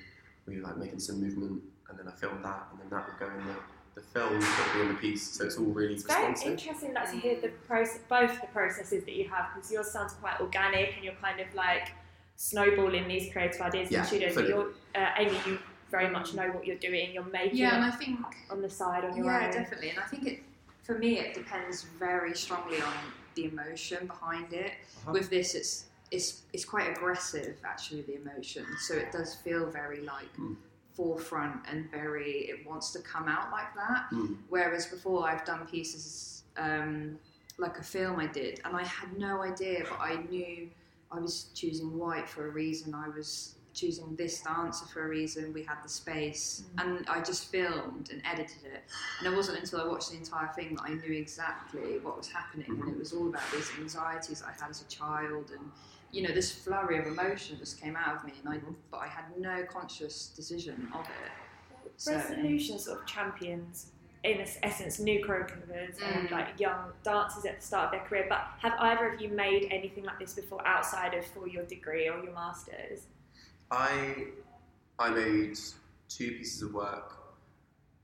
we 0.46 0.56
were 0.56 0.62
like 0.62 0.78
making 0.78 0.98
some 1.00 1.20
movement, 1.20 1.62
and 1.88 1.98
then 1.98 2.08
I 2.08 2.12
filmed 2.12 2.44
that, 2.44 2.68
and 2.70 2.80
then 2.80 2.88
that 2.90 3.06
would 3.06 3.18
go 3.18 3.26
in 3.38 3.46
the, 3.46 3.54
the 3.94 4.00
film 4.00 4.40
that 4.40 4.66
would 4.66 4.74
be 4.74 4.80
in 4.82 4.88
the 4.88 5.00
piece, 5.00 5.22
so 5.36 5.44
it's 5.44 5.56
all 5.56 5.64
really 5.64 5.94
It's 5.94 6.04
very 6.04 6.26
interesting 6.44 6.94
that 6.94 7.10
to 7.10 7.16
hear 7.18 7.40
the 7.40 7.48
process, 7.66 8.00
both 8.08 8.40
the 8.40 8.46
processes 8.48 9.04
that 9.04 9.12
you 9.14 9.28
have, 9.28 9.48
because 9.54 9.70
yours 9.70 9.90
sounds 9.90 10.12
quite 10.14 10.40
organic 10.40 10.94
and 10.96 11.04
you're 11.04 11.14
kind 11.14 11.40
of 11.40 11.52
like 11.54 11.92
snowballing 12.36 13.08
these 13.08 13.32
creative 13.32 13.60
ideas 13.60 13.90
Yeah, 13.90 13.98
in 13.98 14.02
the 14.02 14.08
studio. 14.08 14.34
But 14.34 14.48
you're, 14.48 14.68
uh, 14.94 15.10
Amy, 15.18 15.36
you 15.46 15.58
very 15.90 16.08
much 16.08 16.34
know 16.34 16.48
what 16.52 16.66
you're 16.66 16.76
doing. 16.76 17.12
You're 17.12 17.24
making 17.24 17.58
Yeah, 17.58 17.74
and 17.76 17.84
I 17.84 17.90
think 17.90 18.20
on 18.50 18.62
the 18.62 18.70
side 18.70 19.04
on 19.04 19.16
your 19.16 19.26
yeah, 19.26 19.46
own. 19.46 19.52
definitely. 19.52 19.90
And 19.90 19.98
I 19.98 20.02
think 20.04 20.26
it, 20.26 20.42
for 20.82 20.96
me, 20.96 21.18
it 21.18 21.34
depends 21.34 21.82
very 21.98 22.34
strongly 22.34 22.80
on 22.80 22.94
the 23.34 23.46
emotion 23.46 24.06
behind 24.06 24.52
it. 24.52 24.72
Uh-huh. 25.02 25.12
With 25.12 25.30
this, 25.30 25.54
it's 25.54 25.84
it's 26.10 26.42
it's 26.52 26.64
quite 26.64 26.90
aggressive 26.90 27.56
actually 27.64 28.02
the 28.02 28.16
emotion, 28.20 28.66
so 28.80 28.94
it 28.94 29.12
does 29.12 29.34
feel 29.36 29.66
very 29.66 30.00
like 30.00 30.32
Mm. 30.38 30.56
Forefront 30.94 31.60
and 31.70 31.90
very 31.90 32.48
it 32.48 32.66
wants 32.66 32.90
to 32.92 33.00
come 33.00 33.28
out 33.28 33.50
like 33.50 33.74
that. 33.74 34.06
Mm. 34.12 34.36
Whereas 34.48 34.86
before 34.86 35.28
I've 35.28 35.44
done 35.44 35.66
pieces 35.66 36.42
um, 36.56 37.18
like 37.58 37.78
a 37.78 37.82
film 37.82 38.18
I 38.18 38.26
did, 38.26 38.60
and 38.64 38.76
I 38.76 38.84
had 38.84 39.16
no 39.18 39.42
idea, 39.42 39.84
but 39.88 40.00
I 40.00 40.22
knew 40.30 40.68
I 41.12 41.18
was 41.18 41.46
choosing 41.54 41.96
white 41.98 42.28
for 42.28 42.46
a 42.46 42.50
reason. 42.50 42.94
I 42.94 43.08
was 43.08 43.56
choosing 43.72 44.16
this 44.16 44.40
dancer 44.42 44.84
for 44.86 45.04
a 45.04 45.08
reason. 45.08 45.52
We 45.52 45.62
had 45.62 45.76
the 45.82 45.88
space, 45.88 46.64
and 46.78 47.06
I 47.08 47.20
just 47.20 47.50
filmed 47.50 48.10
and 48.10 48.20
edited 48.24 48.64
it. 48.64 48.82
And 49.18 49.32
it 49.32 49.36
wasn't 49.36 49.58
until 49.58 49.80
I 49.80 49.86
watched 49.86 50.10
the 50.10 50.16
entire 50.16 50.48
thing 50.54 50.74
that 50.74 50.82
I 50.82 50.94
knew 50.94 51.12
exactly 51.12 51.98
what 52.02 52.16
was 52.16 52.28
happening, 52.28 52.66
and 52.68 52.88
it 52.88 52.98
was 52.98 53.12
all 53.12 53.28
about 53.28 53.42
these 53.52 53.70
anxieties 53.78 54.42
I 54.42 54.52
had 54.60 54.70
as 54.70 54.82
a 54.82 54.86
child, 54.86 55.52
and 55.52 55.70
you 56.12 56.22
know 56.22 56.34
this 56.34 56.50
flurry 56.52 56.98
of 56.98 57.06
emotion 57.06 57.56
just 57.58 57.80
came 57.80 57.96
out 57.96 58.16
of 58.16 58.24
me, 58.24 58.32
and 58.44 58.52
I 58.54 58.60
but 58.90 58.98
I 58.98 59.06
had 59.06 59.24
no 59.38 59.64
conscious 59.70 60.28
decision 60.28 60.88
of 60.94 61.00
it. 61.06 61.90
So- 61.96 62.14
Resolution 62.14 62.78
sort 62.78 63.00
of 63.00 63.06
champions, 63.06 63.92
in 64.24 64.40
essence, 64.62 64.98
new 64.98 65.24
choreographers 65.24 66.00
and 66.02 66.28
Mm. 66.28 66.30
like 66.30 66.58
young 66.58 66.92
dancers 67.02 67.44
at 67.44 67.60
the 67.60 67.66
start 67.66 67.86
of 67.86 67.90
their 67.92 68.08
career. 68.08 68.26
But 68.28 68.40
have 68.60 68.74
either 68.78 69.12
of 69.12 69.20
you 69.20 69.28
made 69.28 69.68
anything 69.70 70.04
like 70.04 70.18
this 70.18 70.34
before 70.34 70.66
outside 70.66 71.14
of 71.14 71.24
for 71.26 71.46
your 71.48 71.64
degree 71.64 72.08
or 72.08 72.22
your 72.22 72.32
masters? 72.32 73.06
I 73.70 74.28
I 74.98 75.10
made 75.10 75.58
two 76.08 76.32
pieces 76.32 76.60
of 76.62 76.74
work. 76.74 77.16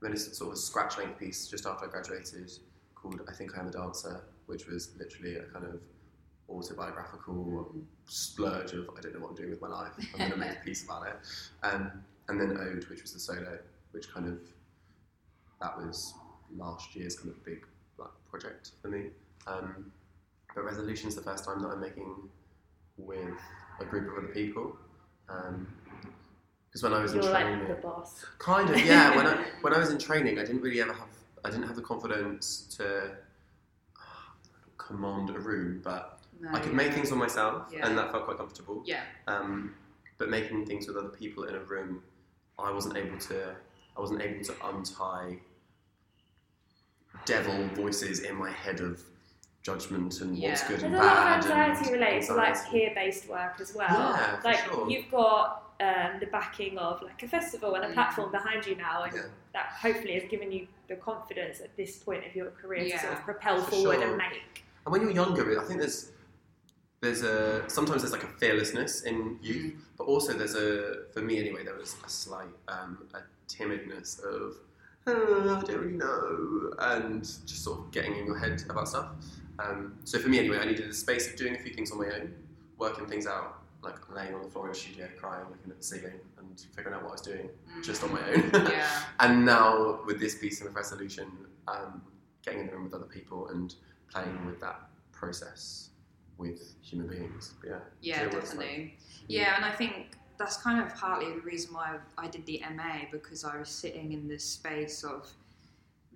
I 0.01 0.07
made 0.07 0.15
a 0.15 0.19
sort 0.19 0.49
of 0.49 0.53
a 0.53 0.57
scratch 0.57 0.97
length 0.97 1.19
piece 1.19 1.47
just 1.47 1.65
after 1.65 1.85
I 1.85 1.89
graduated 1.89 2.51
called 2.95 3.21
I 3.27 3.33
Think 3.33 3.55
I 3.57 3.59
Am 3.61 3.67
a 3.67 3.71
Dancer, 3.71 4.23
which 4.47 4.65
was 4.67 4.95
literally 4.97 5.35
a 5.35 5.43
kind 5.43 5.65
of 5.65 5.81
autobiographical 6.49 7.75
splurge 8.05 8.71
of 8.73 8.89
I 8.97 9.01
don't 9.01 9.13
know 9.13 9.19
what 9.19 9.29
I'm 9.31 9.35
doing 9.35 9.49
with 9.49 9.61
my 9.61 9.67
life. 9.67 9.91
I'm 10.13 10.19
going 10.19 10.31
to 10.31 10.37
make 10.37 10.51
a 10.51 10.65
piece 10.65 10.83
about 10.83 11.07
it. 11.07 11.15
Um, 11.63 11.91
and 12.29 12.39
then 12.39 12.51
Ode, 12.57 12.85
which 12.89 13.01
was 13.01 13.13
the 13.13 13.19
solo, 13.19 13.57
which 13.91 14.11
kind 14.13 14.27
of 14.27 14.39
that 15.61 15.77
was 15.77 16.13
last 16.55 16.95
year's 16.95 17.17
kind 17.17 17.31
of 17.31 17.43
big 17.43 17.65
like, 17.97 18.09
project 18.29 18.71
for 18.81 18.89
me. 18.89 19.07
Um, 19.45 19.91
but 20.53 20.63
Resolution's 20.63 21.15
the 21.15 21.21
first 21.21 21.45
time 21.45 21.61
that 21.61 21.69
I'm 21.69 21.81
making 21.81 22.15
with 22.97 23.37
a 23.79 23.85
group 23.85 24.11
of 24.11 24.23
other 24.23 24.33
people. 24.33 24.75
Because 25.27 26.83
when 26.83 26.93
I 26.93 27.01
was 27.01 27.13
You're 27.13 27.23
in 27.23 27.29
training, 27.29 27.59
like 27.59 27.67
the 27.67 27.87
boss. 27.87 28.25
kind 28.39 28.69
of 28.69 28.79
yeah. 28.83 29.15
when 29.15 29.27
I 29.27 29.45
when 29.61 29.73
I 29.73 29.77
was 29.77 29.89
in 29.91 29.97
training, 29.97 30.39
I 30.39 30.43
didn't 30.43 30.61
really 30.61 30.81
ever 30.81 30.93
have 30.93 31.07
I 31.45 31.49
didn't 31.49 31.67
have 31.67 31.75
the 31.75 31.81
confidence 31.81 32.75
to 32.77 33.11
command 34.77 35.29
a 35.29 35.39
room, 35.39 35.81
but 35.83 36.16
No, 36.39 36.49
I 36.53 36.59
could 36.59 36.71
yeah. 36.71 36.77
make 36.77 36.93
things 36.93 37.11
on 37.11 37.17
myself, 37.17 37.67
Yeah. 37.71 37.87
and 37.87 37.97
that 37.97 38.11
felt 38.11 38.25
quite 38.25 38.37
comfortable. 38.37 38.83
Yeah. 38.85 39.03
Um, 39.27 39.73
but 40.17 40.29
making 40.29 40.65
things 40.65 40.87
with 40.87 40.97
other 40.97 41.09
people 41.09 41.43
in 41.45 41.55
a 41.55 41.59
room, 41.59 42.03
I 42.59 42.71
wasn't 42.71 42.97
able 42.97 43.17
to. 43.19 43.55
I 43.95 43.99
wasn't 43.99 44.21
able 44.21 44.43
to 44.43 44.53
untie 44.63 45.39
devil 47.25 47.67
voices 47.75 48.19
in 48.21 48.35
my 48.35 48.51
head 48.51 48.79
of 48.79 49.01
judgment 49.63 50.21
and 50.21 50.37
what's 50.39 50.61
good 50.63 50.71
There's 50.79 50.83
and 50.83 50.95
a 50.95 50.97
lot 50.99 51.15
bad. 51.15 51.39
of 51.39 51.51
anxiety 51.51 51.91
and 51.91 52.01
related 52.01 52.27
to 52.27 52.33
like 52.35 52.49
anxiety. 52.49 52.71
peer-based 52.71 53.27
work 53.27 53.59
as 53.59 53.73
well. 53.75 53.87
Yeah, 53.89 54.39
for 54.39 54.43
like 54.47 54.59
sure. 54.65 54.89
you've 54.89 55.09
got 55.11 55.63
um, 55.79 56.19
the 56.19 56.27
backing 56.27 56.77
of 56.77 57.01
like 57.01 57.21
a 57.23 57.27
festival 57.27 57.75
and 57.75 57.85
a 57.85 57.89
Mm. 57.89 57.93
platform 57.93 58.31
behind 58.31 58.65
you 58.65 58.75
now, 58.75 59.03
and 59.03 59.13
Yeah. 59.15 59.23
that 59.53 59.65
hopefully 59.79 60.13
has 60.19 60.29
given 60.29 60.51
you 60.51 60.67
the 60.87 60.95
confidence 60.95 61.59
at 61.59 61.75
this 61.75 61.97
point 61.97 62.25
of 62.25 62.35
your 62.35 62.51
career 62.51 62.89
to 62.91 62.97
sort 62.99 63.13
of 63.13 63.19
propel 63.23 63.61
for 63.63 63.71
forward 63.71 63.95
sure. 63.99 64.07
and 64.09 64.17
make. 64.17 64.63
And 64.85 64.91
when 64.91 65.01
you're 65.01 65.11
younger, 65.11 65.59
I 65.59 65.63
think 65.65 65.79
there's 65.79 66.11
there's 67.01 67.21
a 67.23 67.69
sometimes 67.69 68.01
there's 68.01 68.11
like 68.13 68.23
a 68.23 68.33
fearlessness 68.39 69.03
in 69.03 69.37
youth, 69.41 69.73
Mm. 69.73 69.79
but 69.97 70.03
also 70.05 70.33
there's 70.33 70.55
a 70.55 71.05
for 71.13 71.21
me 71.21 71.37
anyway 71.39 71.63
there 71.63 71.75
was 71.75 71.95
a 72.05 72.09
slight 72.09 72.49
um, 72.67 73.07
a 73.13 73.19
timidness 73.47 74.19
of 74.23 74.55
"Oh, 75.05 75.57
I 75.57 75.61
don't 75.65 75.77
really 75.79 75.93
know 75.93 76.73
and 76.79 77.21
just 77.23 77.63
sort 77.63 77.79
of 77.79 77.91
getting 77.91 78.15
in 78.17 78.25
your 78.25 78.37
head 78.37 78.63
about 78.69 78.87
stuff. 78.89 79.09
Um, 79.59 79.97
so 80.03 80.19
for 80.19 80.27
me 80.29 80.39
anyway, 80.39 80.59
I 80.59 80.65
needed 80.65 80.87
a 80.89 80.93
space 80.93 81.29
of 81.29 81.35
doing 81.35 81.55
a 81.55 81.59
few 81.59 81.73
things 81.73 81.91
on 81.91 81.97
my 81.99 82.09
own, 82.15 82.33
working 82.77 83.05
things 83.07 83.25
out, 83.25 83.61
like 83.81 83.95
laying 84.13 84.33
on 84.35 84.43
the 84.43 84.49
floor 84.49 84.65
in 84.67 84.73
the 84.73 84.77
studio, 84.77 85.07
crying, 85.19 85.45
looking 85.49 85.71
at 85.71 85.77
the 85.77 85.83
ceiling, 85.83 86.19
and 86.37 86.59
figuring 86.75 86.95
out 86.95 87.01
what 87.03 87.09
I 87.09 87.13
was 87.13 87.21
doing 87.21 87.49
Mm. 87.75 87.83
just 87.83 88.03
on 88.03 88.11
my 88.11 88.21
own. 88.31 88.51
yeah. 88.71 89.03
And 89.19 89.45
now 89.45 89.99
with 90.05 90.19
this 90.19 90.35
piece 90.35 90.59
and 90.61 90.67
with 90.69 90.75
resolution, 90.75 91.27
um, 91.67 92.01
getting 92.43 92.59
in 92.61 92.67
the 92.67 92.73
room 92.73 92.83
with 92.83 92.93
other 92.93 93.05
people 93.05 93.47
and 93.49 93.73
playing 94.11 94.45
with 94.45 94.59
that 94.59 94.79
process 95.11 95.89
with 96.37 96.75
human 96.81 97.07
beings. 97.07 97.53
But 97.61 97.69
yeah. 97.69 97.79
Yeah, 98.01 98.19
see 98.19 98.25
what 98.25 98.35
it's 98.35 98.51
definitely. 98.51 98.97
Yeah, 99.27 99.55
and 99.55 99.65
I 99.65 99.71
think 99.71 100.17
that's 100.37 100.57
kind 100.57 100.79
of 100.79 100.95
partly 100.95 101.33
the 101.33 101.41
reason 101.41 101.73
why 101.73 101.97
I 102.17 102.27
did 102.27 102.45
the 102.45 102.63
MA 102.75 103.05
because 103.11 103.43
I 103.43 103.57
was 103.57 103.69
sitting 103.69 104.13
in 104.13 104.27
this 104.27 104.43
space 104.43 105.03
of 105.03 105.27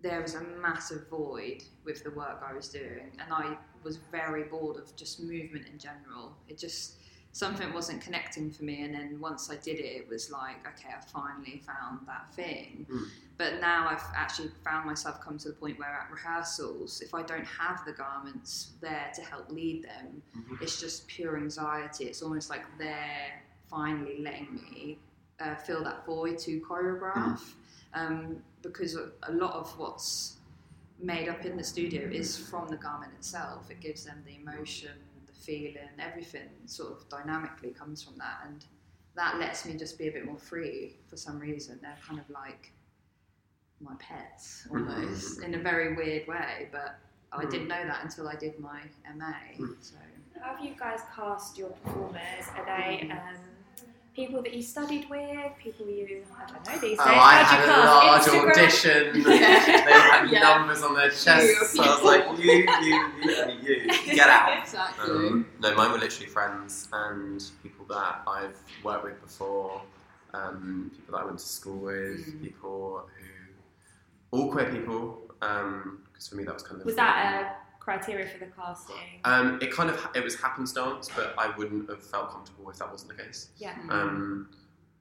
there 0.02 0.22
was 0.22 0.36
a 0.36 0.42
massive 0.62 1.08
void 1.10 1.64
with 1.84 2.04
the 2.04 2.12
work 2.12 2.44
I 2.48 2.54
was 2.54 2.70
doing, 2.70 3.12
and 3.20 3.32
I 3.32 3.56
was 3.84 3.98
very 4.12 4.44
bored 4.44 4.78
of 4.78 4.96
just 4.96 5.22
movement 5.22 5.68
in 5.72 5.78
general. 5.78 6.36
It 6.48 6.58
just 6.58 7.01
something 7.34 7.72
wasn't 7.74 8.02
connecting 8.02 8.52
for 8.52 8.64
me, 8.64 8.84
and 8.84 8.94
then 8.94 9.20
once 9.20 9.50
I 9.50 9.56
did 9.56 9.80
it, 9.80 9.86
it 9.86 10.10
was 10.10 10.32
like, 10.32 10.58
okay, 10.68 10.90
I 10.96 11.02
finally 11.02 11.62
found 11.66 12.06
that 12.08 12.34
thing. 12.34 12.86
Mm. 12.92 13.06
But 13.38 13.60
now 13.62 13.88
I've 13.90 14.04
actually 14.16 14.50
found 14.64 14.86
myself 14.86 15.22
come 15.22 15.38
to 15.40 15.48
the 15.50 15.54
point 15.56 15.80
where 15.80 15.88
at 15.90 16.12
rehearsals, 16.12 17.02
if 17.02 17.14
I 17.14 17.24
don't 17.24 17.46
have 17.46 17.84
the 17.86 17.94
garments 17.94 18.72
there 18.82 19.12
to 19.16 19.22
help 19.22 19.50
lead 19.50 19.84
them, 19.84 20.22
Mhm. 20.36 20.62
it's 20.62 20.80
just 20.80 21.08
pure 21.08 21.38
anxiety. 21.38 22.06
It's 22.06 22.22
almost 22.22 22.50
like 22.50 22.64
they're 22.78 23.42
finally 23.70 24.20
letting 24.20 24.54
me 24.56 25.00
uh, 25.40 25.56
fill 25.56 25.84
that 25.84 26.06
void 26.06 26.38
to 26.38 26.62
choreograph. 26.62 27.42
Um, 27.94 28.44
because 28.62 28.96
a 28.96 29.32
lot 29.32 29.54
of 29.56 29.76
what's 29.80 30.38
made 31.00 31.28
up 31.28 31.44
in 31.46 31.58
the 31.58 31.64
studio 31.64 32.08
is 32.08 32.38
from 32.38 32.68
the 32.68 32.78
garment 32.78 33.12
itself. 33.18 33.72
It 33.72 33.80
gives 33.80 34.06
them 34.06 34.24
the 34.24 34.36
emotion, 34.36 34.92
feeling, 35.42 35.90
everything 36.00 36.50
sort 36.66 36.94
of 36.94 37.10
dynamically 37.10 37.72
comes 37.72 38.04
from 38.04 38.18
that. 38.18 38.42
And 38.46 38.66
that 39.16 39.40
lets 39.40 39.66
me 39.66 39.76
just 39.76 39.98
be 39.98 40.08
a 40.08 40.12
bit 40.12 40.26
more 40.26 40.38
free 40.38 40.98
for 41.08 41.18
some 41.18 41.40
reason. 41.40 41.80
They're 41.82 41.98
kind 42.06 42.20
of 42.20 42.30
like 42.30 42.72
my 43.80 43.94
pets 44.00 44.68
mm-hmm. 44.68 44.90
almost 44.90 45.42
in 45.42 45.56
a 45.56 45.60
very 45.60 45.96
weird 45.96 46.28
way, 46.28 46.70
but 46.72 46.96
I 47.32 47.46
didn't 47.46 47.68
mm. 47.68 47.70
know 47.70 47.88
that 47.88 48.04
until 48.04 48.28
I 48.28 48.36
did 48.36 48.60
my 48.60 48.82
MA. 49.16 49.34
Mm. 49.58 49.76
So 49.82 49.96
How 50.42 50.56
have 50.56 50.66
you 50.66 50.76
guys 50.78 51.00
cast 51.16 51.58
your 51.58 51.70
performers? 51.70 52.46
Are 52.56 52.66
they 52.66 53.08
mm. 53.08 53.12
um, 53.12 53.38
people 54.16 54.42
that 54.42 54.54
you 54.54 54.62
studied 54.62 55.10
with? 55.10 55.52
People 55.60 55.88
you 55.88 56.24
I 56.38 56.46
don't 56.52 56.66
know 56.66 56.72
these 56.74 56.82
days? 56.82 56.98
Oh, 57.00 57.04
I 57.10 57.44
How'd 57.44 57.46
had 57.46 57.58
you 57.58 57.72
a 57.72 57.76
cast? 57.76 58.28
large 58.28 58.46
Instagram? 58.46 58.52
audition. 58.52 59.24
They 59.86 59.94
had 59.94 60.30
Yeah. 60.30 60.40
numbers 60.58 60.84
on 60.84 60.96
their 60.96 61.10
chests. 61.10 61.72
So 61.74 61.84
I 61.84 61.88
was 61.88 62.04
like, 62.04 62.38
you, 62.40 62.52
you, 62.52 62.66
you, 62.82 63.42
and 63.44 63.64
you, 64.08 64.16
get 64.16 64.30
out. 64.30 64.58
exactly. 64.64 65.10
Um, 65.12 65.46
no, 65.60 65.76
mine 65.76 65.92
were 65.92 65.98
literally 65.98 66.28
friends 66.30 66.88
and 66.94 67.44
people 67.64 67.86
that 67.90 68.22
I've 68.28 68.58
worked 68.84 69.04
with 69.06 69.22
before, 69.22 69.82
um, 70.34 70.92
people 70.96 71.14
that 71.18 71.24
I 71.24 71.26
went 71.26 71.40
to 71.40 71.46
school 71.46 71.78
with, 71.80 72.26
Mm. 72.28 72.42
people 72.44 73.04
who, 73.20 74.38
all 74.38 74.52
queer 74.52 74.70
people, 74.72 75.22
because 75.40 76.28
for 76.30 76.36
me 76.36 76.44
that 76.44 76.54
was 76.54 76.64
kind 76.64 76.80
of 76.80 76.86
Was 76.86 76.96
that 76.96 77.16
a 77.26 77.71
criteria 77.92 78.28
for 78.28 78.40
the 78.40 78.52
casting? 78.52 78.96
Um, 79.26 79.60
it 79.62 79.72
kind 79.72 79.90
of 79.90 80.08
it 80.16 80.24
was 80.24 80.36
happenstance, 80.36 81.10
but 81.16 81.34
I 81.38 81.56
wouldn't 81.58 81.90
have 81.90 82.04
felt 82.04 82.32
comfortable 82.32 82.70
if 82.70 82.78
that 82.78 82.92
wasn't 82.92 83.18
the 83.18 83.24
case. 83.24 83.50
yeah. 83.58 83.76
Mm. 83.76 83.92
Um, 83.92 84.50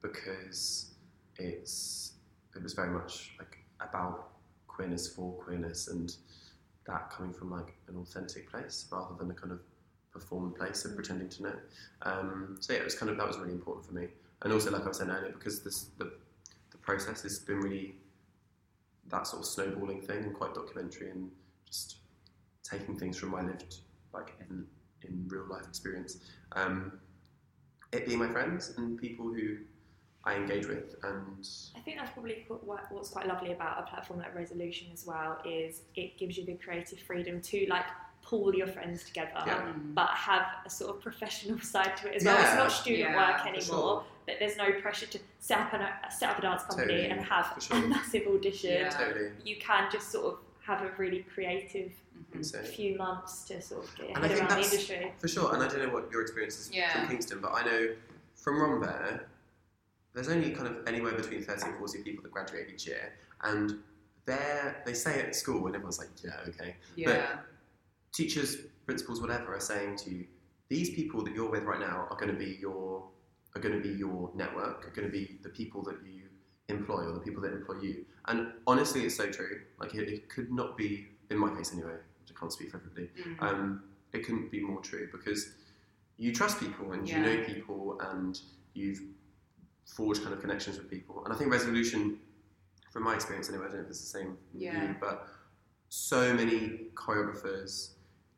because 0.01 0.91
it's 1.37 2.13
it 2.55 2.61
was 2.61 2.73
very 2.73 2.89
much 2.89 3.31
like 3.37 3.57
about 3.79 4.29
queerness 4.67 5.07
for 5.07 5.33
queerness 5.33 5.87
and 5.87 6.15
that 6.87 7.09
coming 7.11 7.33
from 7.33 7.51
like 7.51 7.75
an 7.87 7.95
authentic 7.97 8.49
place 8.49 8.87
rather 8.91 9.15
than 9.17 9.29
a 9.29 9.33
kind 9.33 9.51
of 9.51 9.59
performed 10.11 10.55
place 10.55 10.83
of 10.85 10.95
pretending 10.95 11.29
to 11.29 11.43
know. 11.43 11.55
Um, 12.01 12.57
so 12.59 12.73
yeah, 12.73 12.79
it 12.79 12.85
was 12.85 12.95
kind 12.95 13.09
of 13.09 13.17
that 13.17 13.27
was 13.27 13.37
really 13.37 13.53
important 13.53 13.85
for 13.85 13.93
me, 13.93 14.07
and 14.41 14.51
also 14.51 14.71
like 14.71 14.83
I 14.83 14.87
was 14.87 14.97
saying 14.97 15.09
earlier, 15.09 15.31
because 15.31 15.63
this 15.63 15.87
the 15.97 16.11
the 16.71 16.77
process 16.77 17.21
has 17.21 17.39
been 17.39 17.59
really 17.61 17.95
that 19.09 19.27
sort 19.27 19.41
of 19.41 19.45
snowballing 19.45 20.01
thing 20.01 20.23
and 20.23 20.33
quite 20.33 20.53
documentary 20.53 21.09
and 21.09 21.29
just 21.65 22.00
taking 22.63 22.97
things 22.97 23.17
from 23.17 23.29
my 23.29 23.41
lived 23.41 23.77
like 24.13 24.33
in 24.49 24.65
in 25.03 25.25
real 25.27 25.45
life 25.49 25.65
experience. 25.67 26.17
Um, 26.51 26.99
it 27.91 28.05
being 28.05 28.19
my 28.19 28.29
friends 28.29 28.73
and 28.77 28.97
people 28.99 29.33
who 29.33 29.57
I 30.23 30.35
engage 30.35 30.67
with, 30.67 30.95
and 31.03 31.47
I 31.75 31.79
think 31.79 31.97
that's 31.97 32.11
probably 32.11 32.45
what- 32.47 32.91
what's 32.91 33.09
quite 33.09 33.25
lovely 33.27 33.53
about 33.53 33.79
a 33.79 33.87
platform 33.89 34.19
like 34.19 34.35
Resolution 34.35 34.91
as 34.93 35.05
well 35.05 35.41
is 35.43 35.81
it 35.95 36.17
gives 36.19 36.37
you 36.37 36.45
the 36.45 36.53
creative 36.55 36.99
freedom 36.99 37.41
to 37.41 37.65
like 37.67 37.85
pull 38.21 38.53
your 38.53 38.67
friends 38.67 39.03
together, 39.03 39.31
Yeah. 39.47 39.73
But 39.95 40.09
have 40.09 40.45
a 40.63 40.69
sort 40.69 40.95
of 40.95 41.01
professional 41.01 41.59
side 41.73 41.97
to 41.97 42.09
it 42.09 42.17
as 42.17 42.23
well. 42.23 42.35
Yeah. 42.35 42.45
It's 42.45 42.55
not 42.55 42.71
student 42.71 43.09
Yeah, 43.09 43.31
work 43.31 43.41
anymore, 43.47 43.63
sure. 43.63 44.05
but 44.27 44.35
there's 44.37 44.57
no 44.57 44.71
pressure 44.79 45.07
to 45.07 45.19
set 45.39 45.59
up, 45.59 45.73
an, 45.73 45.87
set 46.11 46.29
up 46.29 46.37
a 46.37 46.41
dance 46.43 46.61
company 46.65 46.87
Totally, 46.93 47.09
and 47.09 47.21
have 47.21 47.57
sure. 47.59 47.77
a 47.77 47.87
massive 47.87 48.27
audition. 48.27 48.71
Yeah. 48.73 48.89
totally 48.89 49.31
You 49.43 49.55
can 49.59 49.89
just 49.91 50.11
sort 50.11 50.25
of 50.33 50.39
have 50.61 50.81
a 50.81 50.91
really 50.97 51.23
creative 51.33 51.91
Mhm. 52.33 52.65
few 52.67 52.97
months 52.97 53.43
to 53.45 53.61
sort 53.61 53.83
of 53.83 53.95
get 53.95 54.07
your 54.09 54.15
And 54.17 54.25
I 54.25 54.27
think 54.29 54.39
around 54.41 54.49
the 54.59 54.65
industry. 54.65 55.13
For 55.17 55.27
sure, 55.27 55.53
and 55.53 55.63
I 55.63 55.67
don't 55.67 55.79
know 55.79 55.93
what 55.93 56.11
your 56.11 56.21
experience 56.21 56.59
is 56.59 56.71
Yeah. 56.71 56.93
from 56.99 57.09
Kingston, 57.09 57.39
but 57.41 57.51
I 57.53 57.63
know 57.65 57.95
from 58.35 58.61
Rambert, 58.61 59.27
there's 60.13 60.29
only 60.29 60.51
kind 60.51 60.67
of 60.67 60.87
anywhere 60.87 61.13
between 61.13 61.43
30 61.43 61.69
and 61.69 61.77
40 61.79 62.03
people 62.03 62.21
that 62.23 62.31
graduate 62.31 62.69
each 62.69 62.85
year, 62.87 63.13
and 63.41 63.83
they're, 64.25 64.81
they 64.85 64.93
say 64.93 65.19
it 65.19 65.25
at 65.27 65.35
school, 65.35 65.65
and 65.65 65.75
everyone's 65.75 65.97
like, 65.99 66.09
yeah, 66.23 66.39
okay. 66.47 66.75
Yeah. 66.95 67.35
But 67.37 67.45
Teachers, 68.13 68.57
principals, 68.85 69.21
whatever, 69.21 69.55
are 69.55 69.59
saying 69.61 69.95
to 69.95 70.09
you, 70.09 70.27
these 70.67 70.89
people 70.89 71.23
that 71.23 71.33
you're 71.33 71.49
with 71.49 71.63
right 71.63 71.79
now 71.79 72.07
are 72.09 72.17
going 72.17 72.27
to 72.31 72.37
be 72.37 72.57
your 72.59 73.09
are 73.55 73.61
going 73.61 73.73
to 73.73 73.81
be 73.81 73.93
your 73.97 74.31
network, 74.35 74.85
are 74.85 74.91
going 74.91 75.07
to 75.07 75.11
be 75.11 75.37
the 75.43 75.49
people 75.49 75.81
that 75.83 75.95
you 76.05 76.23
employ 76.71 77.03
or 77.03 77.13
the 77.13 77.19
people 77.19 77.41
that 77.43 77.53
employ 77.53 77.75
you. 77.81 78.05
And 78.25 78.53
honestly, 78.67 79.01
it's 79.03 79.15
so 79.15 79.29
true. 79.29 79.61
Like 79.79 79.93
it, 79.95 80.09
it 80.09 80.29
could 80.29 80.51
not 80.51 80.77
be, 80.77 81.07
in 81.29 81.37
my 81.37 81.53
case 81.55 81.73
anyway. 81.73 81.93
I 81.93 82.39
can't 82.39 82.51
speak 82.51 82.71
for 82.71 82.77
everybody. 82.77 83.09
Mm. 83.27 83.41
Um, 83.41 83.83
it 84.13 84.25
couldn't 84.25 84.51
be 84.51 84.61
more 84.61 84.81
true 84.81 85.07
because 85.11 85.53
you 86.17 86.33
trust 86.33 86.59
people 86.59 86.91
and 86.93 87.07
you 87.07 87.19
know 87.19 87.43
people 87.43 87.99
and 88.11 88.39
you've 88.73 89.01
forged 89.85 90.21
kind 90.23 90.33
of 90.33 90.41
connections 90.41 90.77
with 90.77 90.89
people. 90.89 91.23
And 91.25 91.33
I 91.33 91.37
think 91.37 91.51
resolution, 91.51 92.17
from 92.91 93.03
my 93.03 93.15
experience 93.15 93.49
anyway, 93.49 93.65
I 93.65 93.67
don't 93.69 93.77
know 93.77 93.83
if 93.83 93.89
it's 93.89 93.99
the 94.01 94.19
same 94.19 94.37
Yeah. 94.53 94.89
you, 94.89 94.95
but 94.99 95.27
so 95.89 96.33
many 96.33 96.87
choreographers 96.95 97.91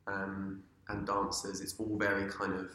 um, 0.08 0.64
and 0.90 1.06
dancers, 1.06 1.62
it's 1.62 1.76
all 1.80 1.98
very 1.98 2.30
kind 2.30 2.54
of 2.54 2.72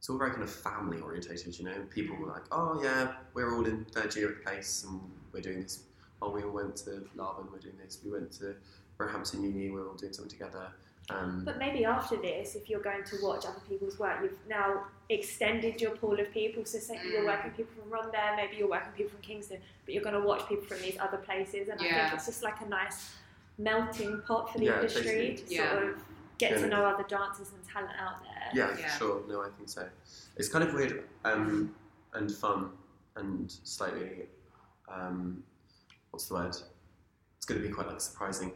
it's 0.00 0.08
all 0.08 0.16
very 0.16 0.30
kind 0.30 0.42
of 0.42 0.50
family 0.50 0.98
orientated, 0.98 1.58
you 1.58 1.66
know. 1.66 1.74
People 1.90 2.16
were 2.16 2.26
like, 2.28 2.44
oh 2.50 2.80
yeah, 2.82 3.12
we're 3.34 3.54
all 3.54 3.66
in 3.66 3.84
third 3.92 4.16
year 4.16 4.30
at 4.30 4.42
place 4.42 4.82
and 4.88 4.98
we're 5.30 5.42
doing 5.42 5.60
this. 5.60 5.82
Oh, 6.22 6.30
we 6.30 6.42
all 6.42 6.52
went 6.52 6.74
to 6.76 7.04
Laban, 7.14 7.48
we're 7.52 7.58
doing 7.58 7.76
this. 7.84 7.98
We 8.02 8.10
went 8.10 8.32
to 8.38 8.54
Roehampton 8.96 9.42
Uni, 9.44 9.70
we're 9.70 9.86
all 9.86 9.94
doing 9.96 10.14
something 10.14 10.30
together. 10.30 10.68
Um, 11.10 11.42
But 11.44 11.58
maybe 11.58 11.84
after 11.84 12.16
this, 12.16 12.54
if 12.54 12.70
you're 12.70 12.80
going 12.80 13.04
to 13.04 13.16
watch 13.22 13.44
other 13.44 13.60
people's 13.68 13.98
work, 13.98 14.20
you've 14.22 14.38
now 14.48 14.84
extended 15.10 15.78
your 15.82 15.90
pool 15.90 16.18
of 16.18 16.32
people. 16.32 16.64
So 16.64 16.78
say 16.78 16.98
you're 17.04 17.20
Mm. 17.20 17.26
working 17.26 17.50
people 17.50 17.74
from 17.82 17.90
Rondell, 17.92 18.36
maybe 18.36 18.56
you're 18.56 18.70
working 18.70 18.92
people 18.92 19.10
from 19.10 19.20
Kingston, 19.20 19.58
but 19.84 19.92
you're 19.92 20.02
going 20.02 20.14
to 20.18 20.26
watch 20.26 20.48
people 20.48 20.64
from 20.64 20.78
these 20.80 20.96
other 20.98 21.18
places. 21.18 21.68
And 21.68 21.78
I 21.78 21.84
think 21.84 22.14
it's 22.14 22.24
just 22.24 22.42
like 22.42 22.58
a 22.62 22.66
nice 22.66 23.10
melting 23.58 24.22
pot 24.22 24.50
for 24.50 24.60
the 24.60 24.64
Yeah, 24.66 24.76
industry 24.80 25.02
basically. 25.02 25.36
to 25.48 25.54
Yeah. 25.54 25.70
sort 25.72 25.88
of 25.90 26.02
get 26.40 26.58
to 26.58 26.66
know 26.66 26.84
other 26.84 27.04
dancers 27.04 27.52
and 27.52 27.62
talent 27.68 27.92
out 28.00 28.22
there. 28.22 28.50
Yeah, 28.54 28.76
Yeah. 28.78 28.90
sure. 28.98 29.22
No, 29.28 29.42
I 29.42 29.48
think 29.56 29.68
so. 29.68 29.88
It's 30.36 30.48
kind 30.48 30.64
of 30.66 30.72
weird 30.74 31.04
um, 31.24 31.74
and 32.14 32.30
fun 32.32 32.70
and 33.16 33.50
slightly, 33.64 34.26
um, 34.88 35.42
what's 36.10 36.26
the 36.28 36.34
word? 36.34 36.56
It's 37.36 37.46
going 37.46 37.60
to 37.60 37.66
be 37.66 37.72
quite 37.72 37.86
like 37.88 38.00
surprising. 38.00 38.52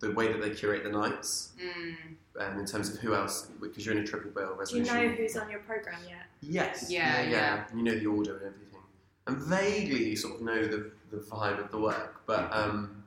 The 0.00 0.12
way 0.12 0.30
that 0.30 0.40
they 0.42 0.50
curate 0.50 0.84
the 0.84 0.90
nights, 0.90 1.52
Mm. 1.62 1.96
um, 2.38 2.58
in 2.58 2.66
terms 2.66 2.90
of 2.92 2.98
who 3.00 3.14
else, 3.14 3.46
because 3.60 3.86
you're 3.86 3.96
in 3.96 4.02
a 4.02 4.06
triple 4.06 4.30
bill 4.30 4.58
Do 4.68 4.76
you 4.76 4.84
know 4.84 5.08
who's 5.08 5.36
on 5.36 5.50
your 5.50 5.60
program 5.60 6.00
yet? 6.06 6.26
Yes. 6.42 6.90
Yeah, 6.90 7.22
yeah, 7.22 7.30
yeah. 7.30 7.64
You 7.74 7.82
know 7.82 7.94
the 7.98 8.06
order 8.06 8.36
and 8.36 8.46
everything, 8.54 8.80
and 9.26 9.38
vaguely 9.38 10.10
you 10.10 10.16
sort 10.16 10.34
of 10.36 10.42
know 10.42 10.66
the, 10.66 10.90
the 11.10 11.16
vibe 11.16 11.58
of 11.64 11.70
the 11.70 11.78
work, 11.78 12.20
but 12.26 12.52
um, 12.52 13.02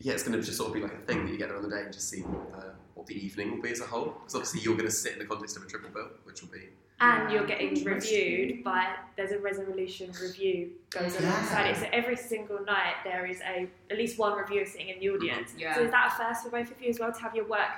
yeah, 0.00 0.12
it's 0.14 0.24
going 0.24 0.38
to 0.38 0.44
just 0.44 0.56
sort 0.58 0.68
of 0.70 0.74
be 0.74 0.80
like 0.80 0.92
a 0.94 0.98
thing 1.06 1.24
that 1.24 1.30
you 1.32 1.38
get 1.38 1.48
there 1.48 1.56
on 1.56 1.62
the 1.62 1.70
day 1.70 1.82
and 1.82 1.92
just 1.92 2.08
see 2.08 2.22
what 2.22 2.50
the, 2.52 2.72
what 2.96 3.06
the 3.06 3.14
evening 3.24 3.52
will 3.52 3.62
be 3.62 3.70
as 3.70 3.80
a 3.80 3.84
whole. 3.86 4.06
Because 4.18 4.34
obviously 4.34 4.60
you're 4.62 4.74
going 4.74 4.88
to 4.88 4.94
sit 4.94 5.12
in 5.12 5.18
the 5.20 5.26
context 5.26 5.56
of 5.56 5.62
a 5.62 5.66
triple 5.66 5.90
bill, 5.90 6.08
which 6.24 6.42
will 6.42 6.48
be 6.50 6.62
And 6.98 7.30
you're 7.30 7.46
getting 7.46 7.84
reviewed 7.84 8.64
by 8.64 8.94
there's 9.16 9.30
a 9.32 9.38
resolution 9.38 10.10
review 10.20 10.70
goes 10.90 11.14
Yeah. 11.14 11.28
alongside 11.30 11.66
it. 11.70 11.76
So 11.76 11.86
every 11.92 12.16
single 12.16 12.64
night 12.64 12.94
there 13.04 13.26
is 13.26 13.40
a 13.42 13.68
at 13.90 13.98
least 13.98 14.18
one 14.18 14.36
reviewer 14.36 14.64
sitting 14.64 14.88
in 14.88 14.98
the 14.98 15.10
audience. 15.10 15.52
Yeah. 15.56 15.74
So 15.74 15.82
is 15.82 15.90
that 15.90 16.12
a 16.14 16.16
first 16.24 16.44
for 16.44 16.50
both 16.50 16.70
of 16.70 16.80
you 16.80 16.88
as 16.88 16.98
well 16.98 17.12
to 17.12 17.20
have 17.20 17.34
your 17.36 17.46
work 17.46 17.68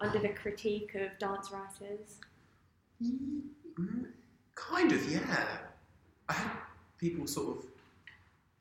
under 0.00 0.18
the 0.18 0.30
critique 0.30 0.94
of 0.96 1.16
dance 1.20 1.50
writers? 1.52 2.18
Mm, 3.02 4.06
Kind 4.56 4.92
of, 4.92 5.10
yeah. 5.10 5.46
I 6.28 6.32
had 6.32 6.50
people 6.98 7.26
sort 7.26 7.58
of. 7.58 7.64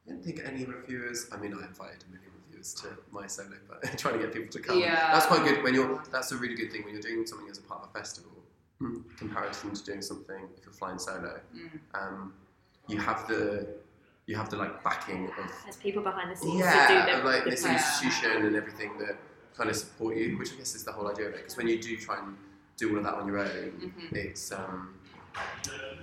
I 0.06 0.12
don't 0.12 0.24
think 0.24 0.42
any 0.44 0.66
reviewers. 0.66 1.28
I 1.32 1.38
mean, 1.38 1.54
I 1.54 1.66
invited 1.68 2.04
a 2.08 2.12
million 2.12 2.32
reviewers 2.64 2.74
to 2.74 2.88
my 3.12 3.28
solo, 3.28 3.50
but 3.68 3.98
trying 3.98 4.16
to 4.16 4.20
get 4.20 4.34
people 4.34 4.50
to 4.52 4.60
come. 4.60 4.80
Yeah. 4.80 5.12
That's 5.14 5.26
quite 5.26 5.44
good 5.44 5.64
when 5.64 5.74
you're. 5.74 6.02
That's 6.12 6.32
a 6.32 6.38
really 6.38 6.56
good 6.56 6.72
thing 6.72 6.84
when 6.84 6.94
you're 6.94 7.02
doing 7.02 7.26
something 7.26 7.50
as 7.50 7.58
a 7.58 7.62
part 7.62 7.84
of 7.84 7.90
a 7.90 7.94
festival, 8.00 8.32
mm, 8.82 9.04
comparison 9.18 9.74
to 9.74 9.84
doing 9.84 10.02
something 10.02 10.48
if 10.58 10.66
you're 10.66 10.74
flying 10.74 10.98
solo. 11.00 11.40
Mm. 11.56 11.70
Um, 11.94 12.34
you 12.88 12.98
have 13.00 13.28
the. 13.28 13.68
You 14.26 14.38
have 14.38 14.50
the 14.50 14.56
like 14.56 14.82
backing 14.86 15.26
of 15.28 15.34
There's 15.66 15.76
people 15.76 16.02
behind 16.02 16.32
the 16.32 16.36
scenes 16.38 16.58
yeah, 16.60 16.88
to 16.88 16.94
do 16.94 17.12
the, 17.12 17.20
of, 17.20 17.26
like 17.26 17.44
the 17.44 17.50
this 17.50 17.64
prep. 17.64 17.74
institution 17.76 18.46
and 18.46 18.56
everything 18.56 18.98
that 19.00 19.18
kind 19.58 19.70
of 19.70 19.76
support 19.76 20.16
you, 20.16 20.38
which 20.38 20.54
I 20.54 20.56
guess 20.56 20.76
is 20.76 20.86
the 20.86 20.94
whole 20.94 21.12
idea 21.12 21.28
of 21.28 21.34
it. 21.34 21.40
Because 21.40 21.58
when 21.58 21.68
you 21.68 21.78
do 21.82 21.98
try 21.98 22.20
and 22.20 22.38
do 22.78 22.92
all 22.92 22.98
of 23.00 23.04
that 23.04 23.16
on 23.16 23.28
your 23.28 23.40
own, 23.40 23.92
Mhm. 24.10 24.14
it's 24.16 24.54
um, 24.54 24.94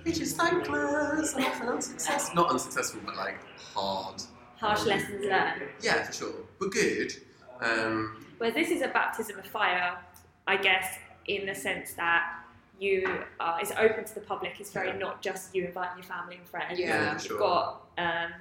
it 0.05 0.21
is 0.21 0.33
thankless 0.33 1.33
and 1.33 1.45
often 1.45 1.67
unsuccessful. 1.69 2.35
Not 2.35 2.51
unsuccessful, 2.51 3.01
but 3.03 3.15
like 3.17 3.39
hard. 3.73 4.21
Harsh 4.61 4.85
lessons 4.85 5.25
learned. 5.25 5.63
Yeah, 5.81 6.03
for 6.03 6.13
sure, 6.13 6.33
but 6.59 6.71
good. 6.71 7.11
Um, 7.59 8.25
Whereas 8.37 8.55
this 8.55 8.69
is 8.69 8.81
a 8.81 8.87
baptism 8.87 9.37
of 9.39 9.45
fire, 9.45 9.97
I 10.47 10.57
guess, 10.57 10.97
in 11.27 11.45
the 11.45 11.55
sense 11.55 11.93
that 11.93 12.37
you 12.79 13.07
are, 13.39 13.59
it's 13.61 13.71
open 13.71 14.05
to 14.05 14.15
the 14.15 14.21
public. 14.21 14.59
It's 14.59 14.71
very 14.71 14.89
Yeah. 14.89 14.97
not 14.97 15.21
just 15.21 15.53
you 15.53 15.65
inviting 15.65 15.97
your 15.97 16.07
family 16.07 16.37
and 16.37 16.47
friends. 16.47 16.79
Yeah, 16.79 17.13
you've 17.13 17.21
sure. 17.21 17.39
got 17.39 17.87
um, 17.97 18.31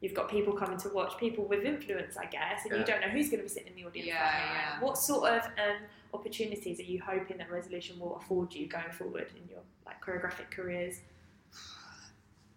you've 0.00 0.14
got 0.14 0.30
people 0.30 0.52
coming 0.52 0.78
to 0.78 0.88
watch, 0.90 1.16
people 1.18 1.44
with 1.44 1.64
influence, 1.64 2.16
I 2.16 2.26
guess, 2.26 2.64
and 2.64 2.78
you 2.78 2.84
don't 2.84 3.00
know 3.00 3.08
who's 3.08 3.28
going 3.30 3.38
to 3.38 3.44
be 3.44 3.48
sitting 3.48 3.68
in 3.68 3.76
the 3.76 3.84
audience. 3.88 4.08
Yeah, 4.08 4.14
yeah. 4.14 4.80
What 4.84 4.98
sort 4.98 5.30
of 5.30 5.42
um, 5.44 5.78
opportunities 6.12 6.78
are 6.80 6.84
you 6.84 7.00
hoping 7.00 7.38
that 7.38 7.50
Resolution 7.50 7.98
will 7.98 8.16
afford 8.16 8.52
you 8.52 8.66
going 8.66 8.90
forward 8.92 9.28
in 9.34 9.48
your 9.48 9.60
like 9.86 10.04
choreographic 10.04 10.50
careers? 10.50 11.00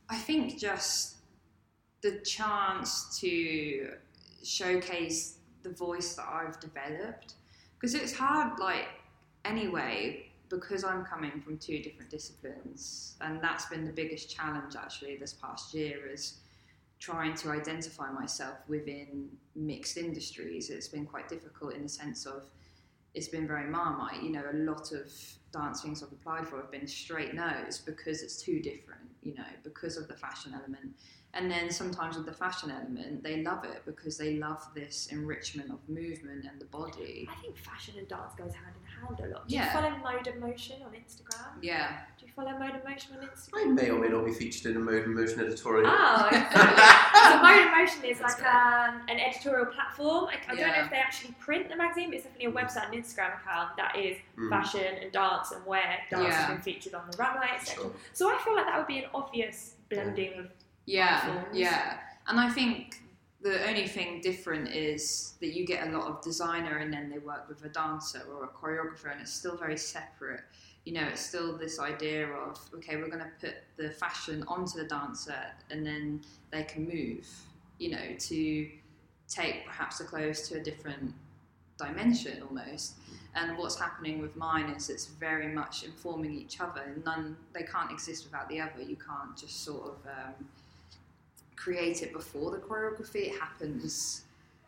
I 0.09 0.17
think 0.17 0.57
just 0.57 1.15
the 2.01 2.19
chance 2.19 3.19
to 3.19 3.93
showcase 4.43 5.37
the 5.63 5.69
voice 5.69 6.15
that 6.15 6.27
I've 6.27 6.59
developed. 6.59 7.33
Because 7.75 7.95
it's 7.95 8.13
hard 8.13 8.59
like 8.59 8.87
anyway 9.45 10.25
because 10.49 10.83
I'm 10.83 11.05
coming 11.05 11.41
from 11.41 11.57
two 11.57 11.79
different 11.79 12.09
disciplines 12.09 13.15
and 13.21 13.41
that's 13.41 13.67
been 13.67 13.85
the 13.85 13.93
biggest 13.93 14.35
challenge 14.35 14.75
actually 14.75 15.15
this 15.15 15.33
past 15.33 15.73
year 15.73 16.07
is 16.07 16.39
trying 16.99 17.35
to 17.35 17.51
identify 17.51 18.11
myself 18.11 18.57
within 18.67 19.29
mixed 19.55 19.95
industries. 19.95 20.69
It's 20.69 20.87
been 20.87 21.05
quite 21.05 21.29
difficult 21.29 21.73
in 21.75 21.83
the 21.83 21.89
sense 21.89 22.25
of 22.25 22.43
it's 23.13 23.27
been 23.27 23.47
very 23.47 23.69
marmite. 23.69 24.21
You 24.21 24.31
know 24.31 24.43
a 24.51 24.57
lot 24.57 24.91
of 24.91 25.11
dance 25.53 25.81
things 25.81 26.03
I've 26.03 26.11
applied 26.11 26.47
for 26.47 26.57
have 26.57 26.71
been 26.71 26.87
straight 26.87 27.33
no's 27.33 27.79
because 27.79 28.21
it's 28.21 28.41
too 28.41 28.59
different 28.59 29.01
you 29.23 29.33
know 29.33 29.45
because 29.63 29.97
of 29.97 30.07
the 30.07 30.13
fashion 30.13 30.53
element 30.53 30.93
and 31.35 31.49
then 31.51 31.69
sometimes 31.69 32.17
with 32.17 32.25
the 32.25 32.33
fashion 32.33 32.71
element 32.71 33.21
they 33.23 33.43
love 33.43 33.63
it 33.63 33.83
because 33.85 34.17
they 34.17 34.37
love 34.37 34.61
this 34.73 35.07
enrichment 35.11 35.69
of 35.69 35.77
movement 35.87 36.43
and 36.49 36.59
the 36.59 36.65
body 36.65 37.29
I 37.31 37.39
think 37.41 37.55
fashion 37.55 37.93
and 37.99 38.07
dance 38.07 38.33
goes 38.35 38.53
hand 38.53 38.73
in 38.75 38.85
hand 39.07 39.19
a 39.31 39.33
lot. 39.35 39.47
Do 39.47 39.53
Yeah. 39.55 39.65
you 39.65 39.71
follow 39.79 39.95
Mode 39.97 40.27
of 40.27 40.37
Motion 40.39 40.77
on 40.83 40.91
Instagram? 40.93 41.51
yeah 41.61 41.97
Do 42.19 42.25
you 42.25 42.31
follow 42.35 42.57
Mode 42.57 42.75
of 42.75 42.83
Motion 42.83 43.15
on 43.17 43.27
Instagram? 43.27 43.61
I 43.61 43.65
may 43.65 43.89
or 43.91 43.99
may 43.99 44.07
not 44.09 44.25
be 44.25 44.31
featured 44.33 44.71
in 44.71 44.77
a 44.77 44.79
Mode 44.79 45.03
and 45.05 45.15
Motion 45.15 45.39
editorial. 45.41 45.85
Oh, 45.95 46.25
exactly. 46.31 46.83
so 47.29 47.41
Mode 47.43 47.61
in 47.61 47.71
Motion 47.77 48.03
is 48.05 48.19
That's 48.19 48.41
like 48.41 48.53
um, 48.53 49.01
an 49.07 49.19
editorial 49.19 49.67
platform. 49.67 50.29
I, 50.29 50.51
I 50.51 50.55
don't 50.55 50.67
know 50.67 50.83
if 50.85 50.89
they 50.89 50.97
actually 50.97 51.33
print 51.39 51.69
the 51.69 51.75
magazine, 51.75 52.07
but 52.09 52.15
it's 52.15 52.25
definitely 52.25 52.47
a 52.47 52.51
website 52.65 52.91
and 52.91 53.03
Instagram 53.03 53.35
account 53.39 53.77
that 53.77 53.95
is 53.95 54.17
Mm, 54.37 54.49
fashion 54.49 54.95
and 55.01 55.11
dance 55.11 55.51
and 55.51 55.63
where 55.65 55.99
dance 56.09 56.23
Yeah. 56.23 56.31
has 56.31 56.47
been 56.55 56.61
featured 56.61 56.93
on 56.95 57.09
the 57.11 57.17
runway, 57.17 57.47
etc. 57.55 57.83
sure. 57.83 57.91
So 58.13 58.33
I 58.33 58.37
feel 58.43 58.55
like 58.55 58.65
that 58.65 58.77
would 58.77 58.87
be 58.87 58.99
an 58.99 59.09
obvious 59.13 59.75
blending 59.89 60.33
of 60.39 60.47
yeah 60.89 61.43
yeah. 61.53 61.97
And 62.27 62.39
i 62.39 62.49
think 62.49 62.99
the 63.41 63.67
only 63.67 63.87
thing 63.87 64.19
different 64.21 64.67
is 64.67 65.35
that 65.39 65.53
you 65.53 65.65
get 65.65 65.87
a 65.87 65.91
lot 65.97 66.07
of 66.07 66.21
designer 66.21 66.77
and 66.77 66.93
then 66.93 67.09
they 67.09 67.19
work 67.19 67.47
with 67.47 67.63
a 67.63 67.69
dancer 67.69 68.21
or 68.29 68.43
a 68.43 68.47
choreographer 68.47 69.11
and 69.11 69.21
it's 69.21 69.31
still 69.31 69.55
very 69.55 69.77
separate. 69.77 70.41
You 70.83 70.93
know 70.93 71.07
it's 71.07 71.21
still 71.21 71.57
this 71.57 71.79
idea 71.79 72.27
of 72.27 72.59
okay 72.75 72.95
we're 72.97 73.07
going 73.07 73.23
to 73.23 73.31
put 73.39 73.55
the 73.77 73.89
fashion 73.91 74.43
onto 74.47 74.77
the 74.77 74.85
dancer 74.85 75.41
and 75.69 75.85
then 75.85 76.21
they 76.51 76.63
can 76.63 76.85
move 76.85 77.27
you 77.77 77.91
know 77.91 78.15
to 78.17 78.69
take 79.27 79.65
perhaps 79.65 79.99
the 79.99 80.03
clothes 80.03 80.47
to 80.49 80.57
a 80.57 80.63
different 80.63 81.13
dimension 81.77 82.41
almost. 82.43 82.95
And 83.35 83.57
what's 83.57 83.79
happening 83.79 84.21
with 84.21 84.35
mine 84.35 84.69
is 84.71 84.89
it's 84.89 85.05
very 85.05 85.47
much 85.47 85.83
informing 85.83 86.33
each 86.33 86.59
other. 86.59 86.95
None 87.05 87.37
they 87.53 87.63
can't 87.63 87.91
exist 87.91 88.25
without 88.25 88.49
the 88.49 88.59
other. 88.59 88.81
You 88.81 88.97
can't 88.97 89.37
just 89.37 89.63
sort 89.63 89.83
of 89.83 89.95
um, 90.07 90.47
create 91.69 92.01
it 92.01 92.11
before 92.11 92.49
the 92.49 92.57
choreography 92.57 93.27
it 93.27 93.39
happens 93.39 94.23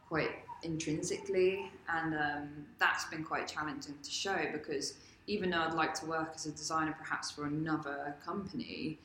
quite 0.07 0.35
intrinsically. 0.61 1.71
And 1.89 2.13
um, 2.13 2.49
that's 2.77 3.05
been 3.05 3.23
quite 3.23 3.47
challenging 3.47 3.95
to 4.03 4.11
show 4.11 4.37
because 4.53 4.93
even 5.25 5.49
though 5.49 5.61
I'd 5.61 5.73
like 5.73 5.95
to 5.95 6.05
work 6.05 6.33
as 6.35 6.45
a 6.45 6.51
designer 6.51 6.95
perhaps 6.95 7.31
for 7.31 7.45
another 7.45 8.15
company 8.23 8.99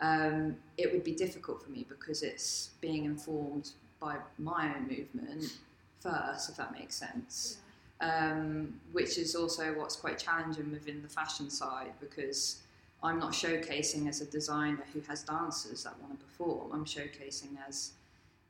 um, 0.00 0.56
it 0.76 0.92
would 0.92 1.04
be 1.04 1.12
difficult 1.12 1.62
for 1.62 1.70
me 1.70 1.86
because 1.88 2.22
it's 2.22 2.70
being 2.80 3.04
informed 3.04 3.70
by 3.98 4.16
my 4.38 4.72
own 4.76 4.86
movement 4.86 5.58
first 6.00 6.50
if 6.50 6.56
that 6.56 6.72
makes 6.72 6.96
sense. 6.96 7.58
Um, 8.00 8.74
which 8.92 9.16
is 9.16 9.34
also 9.34 9.72
what's 9.72 9.96
quite 9.96 10.18
challenging 10.18 10.70
within 10.70 11.02
the 11.02 11.08
fashion 11.08 11.48
side 11.50 11.92
because 11.98 12.62
I'm 13.02 13.18
not 13.18 13.32
showcasing 13.32 14.08
as 14.08 14.20
a 14.20 14.26
designer 14.26 14.84
who 14.92 15.00
has 15.08 15.22
dancers 15.22 15.84
that 15.84 15.98
want 16.00 16.18
to 16.18 16.24
perform. 16.26 16.72
I'm 16.72 16.84
showcasing 16.84 17.56
as 17.68 17.92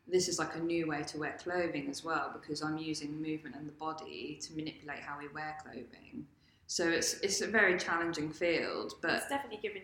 this 0.06 0.26
is 0.26 0.38
like 0.38 0.56
a 0.56 0.60
new 0.60 0.88
way 0.88 1.02
to 1.02 1.18
wear 1.18 1.36
clothing 1.42 1.88
as 1.90 2.02
well 2.02 2.34
because 2.40 2.62
I'm 2.62 2.78
using 2.78 3.20
movement 3.20 3.56
and 3.56 3.68
the 3.68 3.72
body 3.72 4.38
to 4.42 4.54
manipulate 4.54 5.00
how 5.00 5.18
we 5.18 5.28
wear 5.28 5.56
clothing. 5.62 6.26
So 6.66 6.88
it's 6.88 7.14
it's 7.20 7.40
a 7.42 7.46
very 7.46 7.78
challenging 7.78 8.30
field, 8.30 8.94
but 9.02 9.12
It's 9.12 9.28
definitely 9.28 9.58
given 9.58 9.82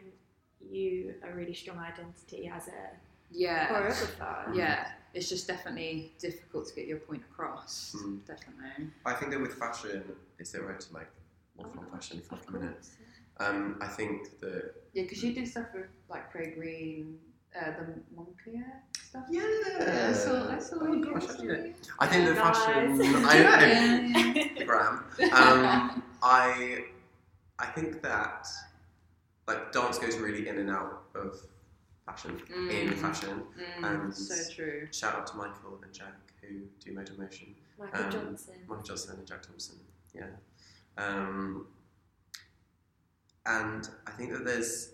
you 0.71 1.15
a 1.23 1.31
really 1.35 1.53
strong 1.55 1.79
identity 1.79 2.49
as 2.49 2.69
a 2.69 2.73
yeah, 3.31 3.69
choreographer. 3.69 4.55
yeah, 4.57 4.89
it's 5.13 5.29
just 5.29 5.47
definitely 5.47 6.13
difficult 6.19 6.69
to 6.69 6.75
get 6.75 6.87
your 6.87 6.99
point 6.99 7.23
across. 7.31 7.95
Mm. 7.99 8.25
Definitely. 8.27 8.89
I 9.05 9.13
think 9.15 9.31
that 9.33 9.41
with 9.41 9.55
fashion, 9.55 10.05
is 10.39 10.55
it 10.55 10.63
right 10.63 10.79
to 10.81 10.93
like 10.95 11.11
waffle 11.57 11.73
from 11.83 11.91
fashion 11.91 12.23
for 12.27 12.37
Of 12.37 12.49
a 12.49 12.53
minute? 12.53 12.87
Um, 13.41 13.79
I 13.81 13.87
think 13.89 14.39
that 14.41 14.75
Yeah, 14.93 15.03
because 15.03 15.23
you 15.23 15.33
did 15.33 15.49
stuff 15.49 15.67
with 15.75 15.87
like 16.09 16.31
Craig 16.31 16.55
Green, 16.57 17.19
uh, 17.61 17.71
the 17.73 18.01
Moncler 18.17 18.65
stuff. 19.03 19.25
yeah, 19.31 19.43
I 20.11 20.13
saw. 20.13 20.51
I 20.55 20.59
saw. 20.59 20.77
Oh 20.81 20.99
gosh, 21.01 21.25
I 21.29 21.37
did 21.41 21.51
it. 21.51 21.77
I 21.99 22.07
think 22.07 22.27
the 22.29 22.35
Nice. 22.35 22.57
fashion. 22.59 22.97
Yeah, 23.01 23.27
I, 23.27 23.35
yeah, 24.37 24.49
the 24.59 24.65
gram. 24.65 25.05
Um, 25.33 26.03
I 26.23 26.85
I 27.59 27.67
think 27.67 28.03
that 28.03 28.47
like 29.49 29.73
dance 29.73 29.99
goes 29.99 30.17
really 30.19 30.49
in 30.49 30.59
and 30.59 30.71
out 30.71 31.03
of 31.15 31.41
fashion 32.07 32.41
in 32.49 32.91
Mm. 32.91 32.99
fashion. 32.99 33.43
Mm, 33.81 34.05
And- 34.05 34.15
so 34.15 34.55
true. 34.55 34.89
Shout 34.93 35.15
out 35.17 35.27
to 35.29 35.37
Michael 35.37 35.81
and 35.83 35.93
Jack 35.93 36.15
who 36.41 36.61
do 36.81 36.93
Motor 36.93 37.15
Motion. 37.19 37.55
Michael 37.79 38.05
Um, 38.05 38.11
Johnson. 38.13 38.55
Michael 38.69 38.85
Johnson 38.85 39.19
and 39.19 39.27
Jack 39.27 39.43
Thompson. 39.43 39.77
Yeah. 40.15 40.27
Um, 40.99 41.67
and 43.47 43.89
I 44.07 44.11
think 44.13 44.33
that 44.33 44.45
there's 44.45 44.91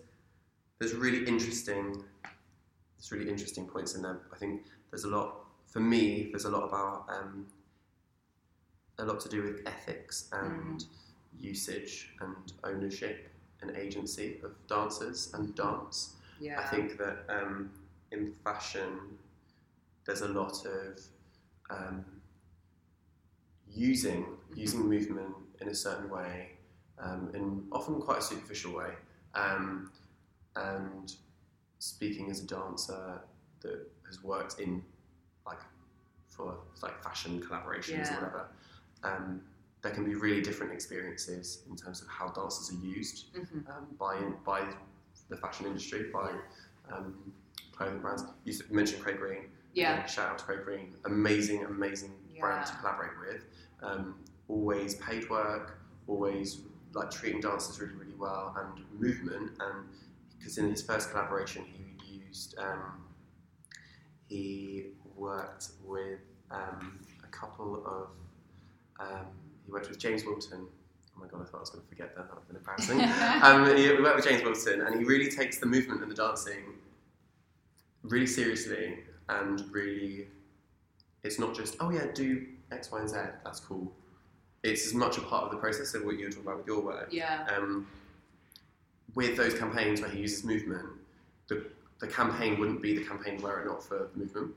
there's 0.79 0.93
really 0.93 1.25
interesting 1.25 2.03
there's 2.97 3.11
really 3.11 3.29
interesting 3.29 3.65
points 3.67 3.95
in 3.95 4.03
there. 4.03 4.19
I 4.33 4.37
think 4.37 4.65
there's 4.91 5.05
a 5.05 5.09
lot 5.09 5.45
for 5.67 5.79
me. 5.79 6.29
There's 6.31 6.45
a 6.45 6.49
lot 6.49 6.63
about 6.67 7.05
um, 7.09 7.47
a 8.99 9.05
lot 9.05 9.19
to 9.21 9.29
do 9.29 9.41
with 9.43 9.61
ethics 9.65 10.29
and 10.31 10.85
usage 11.39 12.13
and 12.19 12.35
ownership 12.63 13.31
and 13.61 13.75
agency 13.75 14.39
of 14.43 14.51
dancers 14.67 15.31
and 15.33 15.55
dance. 15.55 16.15
Yeah. 16.39 16.59
I 16.59 16.63
think 16.63 16.97
that 16.97 17.25
um, 17.29 17.71
in 18.11 18.33
fashion, 18.43 19.17
there's 20.05 20.21
a 20.21 20.27
lot 20.27 20.65
of 20.65 20.99
um, 21.69 22.05
using 23.67 24.25
using 24.55 24.87
movement 24.87 25.33
in 25.61 25.69
a 25.69 25.75
certain 25.75 26.09
way, 26.09 26.51
um, 27.01 27.31
in 27.33 27.63
often 27.71 27.99
quite 28.01 28.19
a 28.19 28.21
superficial 28.21 28.73
way, 28.75 28.91
um, 29.35 29.91
and 30.55 31.15
speaking 31.79 32.29
as 32.29 32.41
a 32.41 32.47
dancer 32.47 33.21
that 33.61 33.87
has 34.07 34.23
worked 34.23 34.59
in 34.59 34.83
like 35.45 35.59
for 36.29 36.57
like 36.81 37.01
fashion 37.03 37.41
collaborations 37.41 37.89
Yeah. 38.05 38.11
or 38.11 38.21
whatever. 38.21 38.47
Um, 39.03 39.41
there 39.81 39.91
can 39.91 40.05
be 40.05 40.13
really 40.13 40.41
different 40.41 40.71
experiences 40.73 41.63
in 41.67 41.75
terms 41.75 42.01
of 42.03 42.07
how 42.07 42.27
dancers 42.27 42.71
are 42.71 42.85
used 42.85 43.33
Mhm. 43.33 43.67
um, 43.69 43.87
by 43.97 44.19
by 44.45 44.71
the 45.29 45.37
fashion 45.37 45.65
industry, 45.65 46.09
by 46.13 46.35
um, 46.91 47.33
clothing 47.71 47.99
brands. 47.99 48.23
You 48.43 48.53
mentioned 48.69 49.01
Craig 49.01 49.17
Green. 49.17 49.49
Yeah. 49.73 50.05
Shout 50.05 50.29
out 50.29 50.37
to 50.39 50.43
Craig 50.45 50.63
Green. 50.65 50.95
Amazing, 51.05 51.63
amazing 51.63 52.13
brand 52.39 52.65
to 52.67 52.75
collaborate 52.75 53.17
with. 53.19 53.45
Um, 53.81 54.19
always 54.49 54.95
paid 54.95 55.29
work. 55.29 55.79
Always 56.07 56.61
like 56.93 57.11
treating 57.11 57.41
dancers 57.41 57.79
really, 57.79 57.93
really 57.93 58.15
well 58.17 58.55
and 58.57 58.83
movement. 58.99 59.51
And 59.59 59.87
because 60.37 60.57
in 60.57 60.69
his 60.69 60.81
first 60.81 61.11
collaboration, 61.11 61.65
he 61.65 62.15
used 62.27 62.57
um, 62.57 63.03
he 64.27 64.87
worked 65.15 65.69
with 65.85 66.19
um, 66.49 66.99
a 67.23 67.27
couple 67.27 67.83
of 67.85 68.07
um, 68.99 69.25
he 69.65 69.71
worked 69.71 69.89
with 69.89 69.99
James 69.99 70.25
Wilton. 70.25 70.67
Oh 71.15 71.21
my 71.21 71.27
god, 71.27 71.41
I 71.41 71.45
thought 71.45 71.57
I 71.57 71.59
was 71.59 71.69
going 71.69 71.83
to 71.83 71.89
forget 71.89 72.15
that. 72.15 72.27
That 72.27 72.35
would 72.35 72.41
have 72.41 72.47
been 72.47 72.57
embarrassing. 72.57 73.01
um, 73.43 73.77
he 73.77 74.01
worked 74.01 74.15
with 74.15 74.25
James 74.25 74.43
Wilson, 74.43 74.81
and 74.81 74.97
he 74.97 75.03
really 75.03 75.29
takes 75.29 75.59
the 75.59 75.65
movement 75.65 76.01
and 76.01 76.11
the 76.11 76.15
dancing 76.15 76.75
really 78.03 78.27
seriously, 78.27 78.99
and 79.29 79.63
really, 79.71 80.27
it's 81.23 81.39
not 81.39 81.55
just 81.55 81.77
oh 81.79 81.91
yeah, 81.91 82.07
do 82.13 82.47
X, 82.71 82.91
Y, 82.91 82.99
and 82.99 83.09
Z. 83.09 83.17
That's 83.43 83.59
cool. 83.59 83.91
It's 84.63 84.85
as 84.85 84.93
much 84.93 85.17
a 85.17 85.21
part 85.21 85.45
of 85.45 85.51
the 85.51 85.57
process 85.57 85.93
of 85.95 86.05
what 86.05 86.17
you 86.17 86.25
were 86.25 86.31
talking 86.31 86.45
about 86.45 86.57
with 86.57 86.67
your 86.67 86.81
work. 86.81 87.09
Yeah. 87.11 87.47
Um, 87.55 87.87
with 89.15 89.35
those 89.35 89.57
campaigns 89.57 90.01
where 90.01 90.09
he 90.09 90.19
uses 90.19 90.43
movement, 90.43 90.87
the, 91.47 91.65
the 91.99 92.07
campaign 92.07 92.59
wouldn't 92.59 92.81
be 92.81 92.95
the 92.95 93.03
campaign 93.03 93.41
were 93.41 93.61
it 93.61 93.65
not 93.65 93.83
for 93.83 94.09
the 94.13 94.19
movement. 94.19 94.53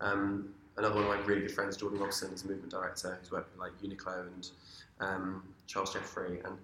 Um, 0.00 0.54
another 0.76 0.94
one 0.94 1.04
of 1.04 1.08
my 1.08 1.18
really 1.24 1.42
good 1.42 1.52
friends, 1.52 1.76
Jordan 1.76 2.00
Robson, 2.00 2.32
is 2.32 2.44
a 2.44 2.48
movement 2.48 2.70
director 2.70 3.16
who's 3.20 3.30
worked 3.30 3.52
with 3.52 3.60
like 3.60 3.80
Uniqlo 3.80 4.26
and 4.26 4.50
um, 5.00 5.42
Charles 5.66 5.92
Jeffrey, 5.92 6.40
and 6.44 6.58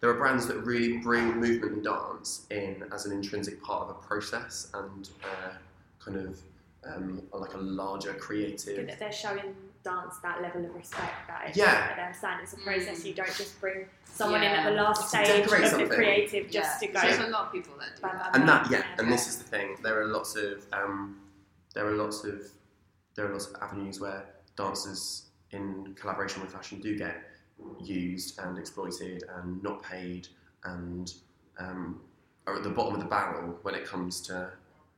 there 0.00 0.10
are 0.10 0.14
brands 0.14 0.46
that 0.46 0.58
really 0.58 0.98
bring 0.98 1.40
movement 1.40 1.72
and 1.72 1.84
dance 1.84 2.46
in 2.50 2.84
as 2.92 3.06
an 3.06 3.12
intrinsic 3.12 3.62
part 3.62 3.88
of 3.88 3.90
a 3.90 3.98
process 4.06 4.70
and 4.74 5.08
uh, 5.24 5.52
kind 5.98 6.18
of 6.18 6.40
um, 6.86 7.22
like 7.32 7.54
a 7.54 7.58
larger 7.58 8.14
creative. 8.14 8.98
They're 8.98 9.12
showing 9.12 9.54
dance 9.86 10.16
that 10.22 10.42
level 10.42 10.64
of 10.64 10.74
respect 10.74 11.14
that 11.28 11.40
it's, 11.48 11.56
Yeah. 11.56 11.94
they 11.94 12.02
understand 12.02 12.40
it's 12.42 12.52
a 12.54 12.56
process. 12.58 13.00
Mm. 13.00 13.04
You 13.06 13.14
don't 13.14 13.34
just 13.34 13.60
bring 13.60 13.86
someone 14.04 14.42
in 14.42 14.50
at 14.50 14.64
the 14.68 14.72
last 14.82 15.02
To 15.02 15.08
stage 15.08 15.28
of 15.28 15.36
decorate 15.44 15.62
the 15.62 15.68
something. 15.70 15.88
creative 15.88 16.50
just 16.50 16.80
to 16.80 16.86
go. 16.88 17.00
There's 17.00 17.18
a 17.20 17.28
lot 17.28 17.46
of 17.46 17.52
people 17.52 17.74
that 17.78 17.94
do 17.96 18.02
Bam, 18.02 18.18
that. 18.18 18.34
and 18.36 18.48
that 18.48 18.70
yeah, 18.70 18.78
Yeah. 18.78 18.84
and 18.98 19.12
this 19.12 19.28
is 19.28 19.38
the 19.38 19.44
thing. 19.44 19.76
There 19.82 20.00
are 20.00 20.06
lots 20.06 20.34
of 20.36 20.64
um, 20.72 21.20
there 21.74 21.86
are 21.86 21.92
lots 22.04 22.24
of 22.24 22.42
there 23.14 23.26
are 23.28 23.32
lots 23.32 23.46
of 23.46 23.54
avenues 23.62 24.00
where 24.00 24.26
dancers 24.56 25.26
in 25.52 25.94
collaboration 26.00 26.42
with 26.42 26.50
fashion 26.52 26.80
do 26.80 26.98
get 26.98 27.16
used 27.80 28.38
and 28.40 28.58
exploited 28.58 29.22
and 29.36 29.62
not 29.62 29.82
paid 29.82 30.28
and 30.64 31.14
um, 31.58 32.00
are 32.46 32.56
at 32.56 32.62
the 32.64 32.70
bottom 32.70 32.94
of 32.94 33.00
the 33.00 33.06
barrel 33.06 33.58
when 33.62 33.74
it 33.74 33.84
comes 33.86 34.20
to 34.22 34.50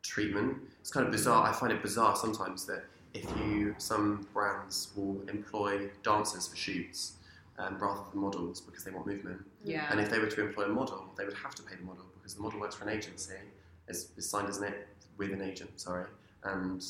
treatment. 0.03 0.57
It's 0.81 0.90
kind 0.90 1.05
of 1.07 1.12
bizarre. 1.12 1.46
I 1.46 1.53
find 1.53 1.72
it 1.72 1.83
bizarre 1.83 2.16
sometimes 2.16 2.64
that 2.66 2.85
if 3.14 3.25
you 3.38 3.75
some 3.79 4.27
brands 4.33 4.88
will 4.97 5.21
employ 5.29 5.88
dancers 6.03 6.47
for 6.49 6.57
shoots 6.57 7.14
um, 7.59 7.79
rather 7.79 8.01
than 8.11 8.21
models 8.21 8.61
because 8.61 8.85
they 8.85 8.90
want 8.90 9.07
movement. 9.07 9.44
Yeah. 9.64 9.87
And 9.90 10.01
if 10.01 10.11
they 10.11 10.18
were 10.18 10.27
to 10.27 10.47
employ 10.47 10.64
a 10.64 10.68
model, 10.68 11.12
they 11.16 11.25
would 11.25 11.35
have 11.35 11.55
to 11.57 11.62
pay 11.62 11.77
the 11.77 11.83
model 11.85 12.05
because 12.16 12.35
the 12.35 12.42
model 12.42 12.61
works 12.61 12.77
for 12.77 12.88
an 12.88 12.97
agency, 12.97 13.35
is, 13.88 14.11
is 14.16 14.29
signed 14.29 14.49
as 14.49 14.59
an 14.59 14.73
with 15.16 15.33
an 15.33 15.42
agent, 15.42 15.81
sorry, 15.81 16.07
and 16.44 16.85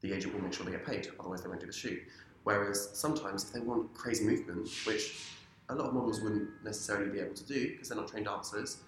the 0.00 0.12
agent 0.12 0.32
will 0.34 0.42
make 0.42 0.52
sure 0.52 0.64
they 0.64 0.72
get 0.72 0.86
paid, 0.86 1.08
otherwise 1.18 1.42
they 1.42 1.48
won't 1.48 1.60
do 1.60 1.66
the 1.66 1.72
shoot. 1.72 2.00
Whereas 2.44 2.90
sometimes 2.92 3.42
if 3.42 3.52
they 3.52 3.60
want 3.60 3.92
crazy 3.94 4.24
movement, 4.24 4.68
which 4.86 5.24
a 5.68 5.74
lot 5.74 5.88
of 5.88 5.94
models 5.94 6.20
wouldn't 6.20 6.48
necessarily 6.62 7.10
be 7.10 7.18
able 7.18 7.34
to 7.34 7.44
do 7.44 7.72
because 7.72 7.88
they're 7.88 7.98
not 7.98 8.08
trained 8.08 8.26
dancers, 8.26 8.78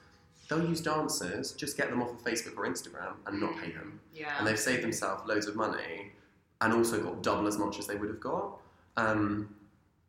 they'll 0.49 0.65
use 0.65 0.81
dancers, 0.81 1.53
just 1.53 1.77
get 1.77 1.91
them 1.91 2.01
off 2.01 2.11
of 2.11 2.23
Facebook 2.23 2.57
or 2.57 2.67
Instagram 2.67 3.15
and 3.27 3.41
not 3.41 3.57
pay 3.61 3.73
them. 3.73 4.01
yeah. 4.15 4.39
And 4.39 4.47
they've 4.47 4.59
saved 4.59 4.85
themselves 4.85 5.27
loads 5.27 5.49
of 5.49 5.57
money 5.57 6.13
and 6.61 6.73
also 6.73 7.01
got 7.03 7.23
double 7.23 7.47
as 7.47 7.59
much 7.59 7.79
as 7.79 7.87
they 7.87 7.94
would 7.94 8.09
have 8.09 8.21
got. 8.21 8.59
Um, 8.97 9.55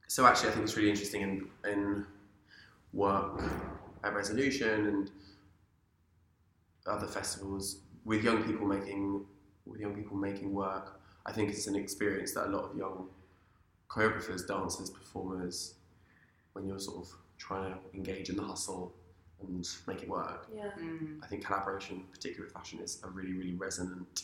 so 0.08 0.26
actually, 0.26 0.50
I 0.50 0.52
think 0.54 0.64
it's 0.66 0.76
really 0.76 0.90
interesting 0.90 1.22
in, 1.22 1.48
in 1.70 2.06
work 2.94 3.42
at 4.04 4.14
Resolution 4.14 4.88
and 4.88 5.12
other 6.88 7.08
festivals 7.08 7.82
with 8.06 8.24
young 8.24 8.44
people 8.44 8.66
making 8.66 9.26
with 9.66 9.80
young 9.80 9.94
people 9.94 10.18
making 10.18 10.54
work. 10.54 11.00
I 11.26 11.32
think 11.32 11.50
it's 11.50 11.68
an 11.68 11.76
experience 11.76 12.34
that 12.34 12.48
a 12.48 12.50
lot 12.50 12.72
of 12.72 12.78
young 12.78 13.08
choreographers, 13.88 14.48
dancers, 14.48 14.90
performers, 14.90 15.76
when 16.54 16.66
you're 16.68 16.80
sort 16.80 17.06
of 17.06 17.14
trying 17.38 17.72
to 17.72 17.78
engage 17.94 18.30
in 18.30 18.36
the 18.36 18.44
hustle 18.44 18.94
and 19.42 19.68
make 19.88 20.02
it 20.02 20.10
work, 20.10 20.48
yeah. 20.54 20.72
Mm. 20.80 21.24
I 21.24 21.28
think 21.28 21.46
collaboration, 21.46 22.04
particularly 22.12 22.46
with 22.46 22.54
fashion, 22.54 22.80
is 22.80 23.00
a 23.04 23.10
really, 23.10 23.34
really 23.34 23.54
resonant 23.54 24.24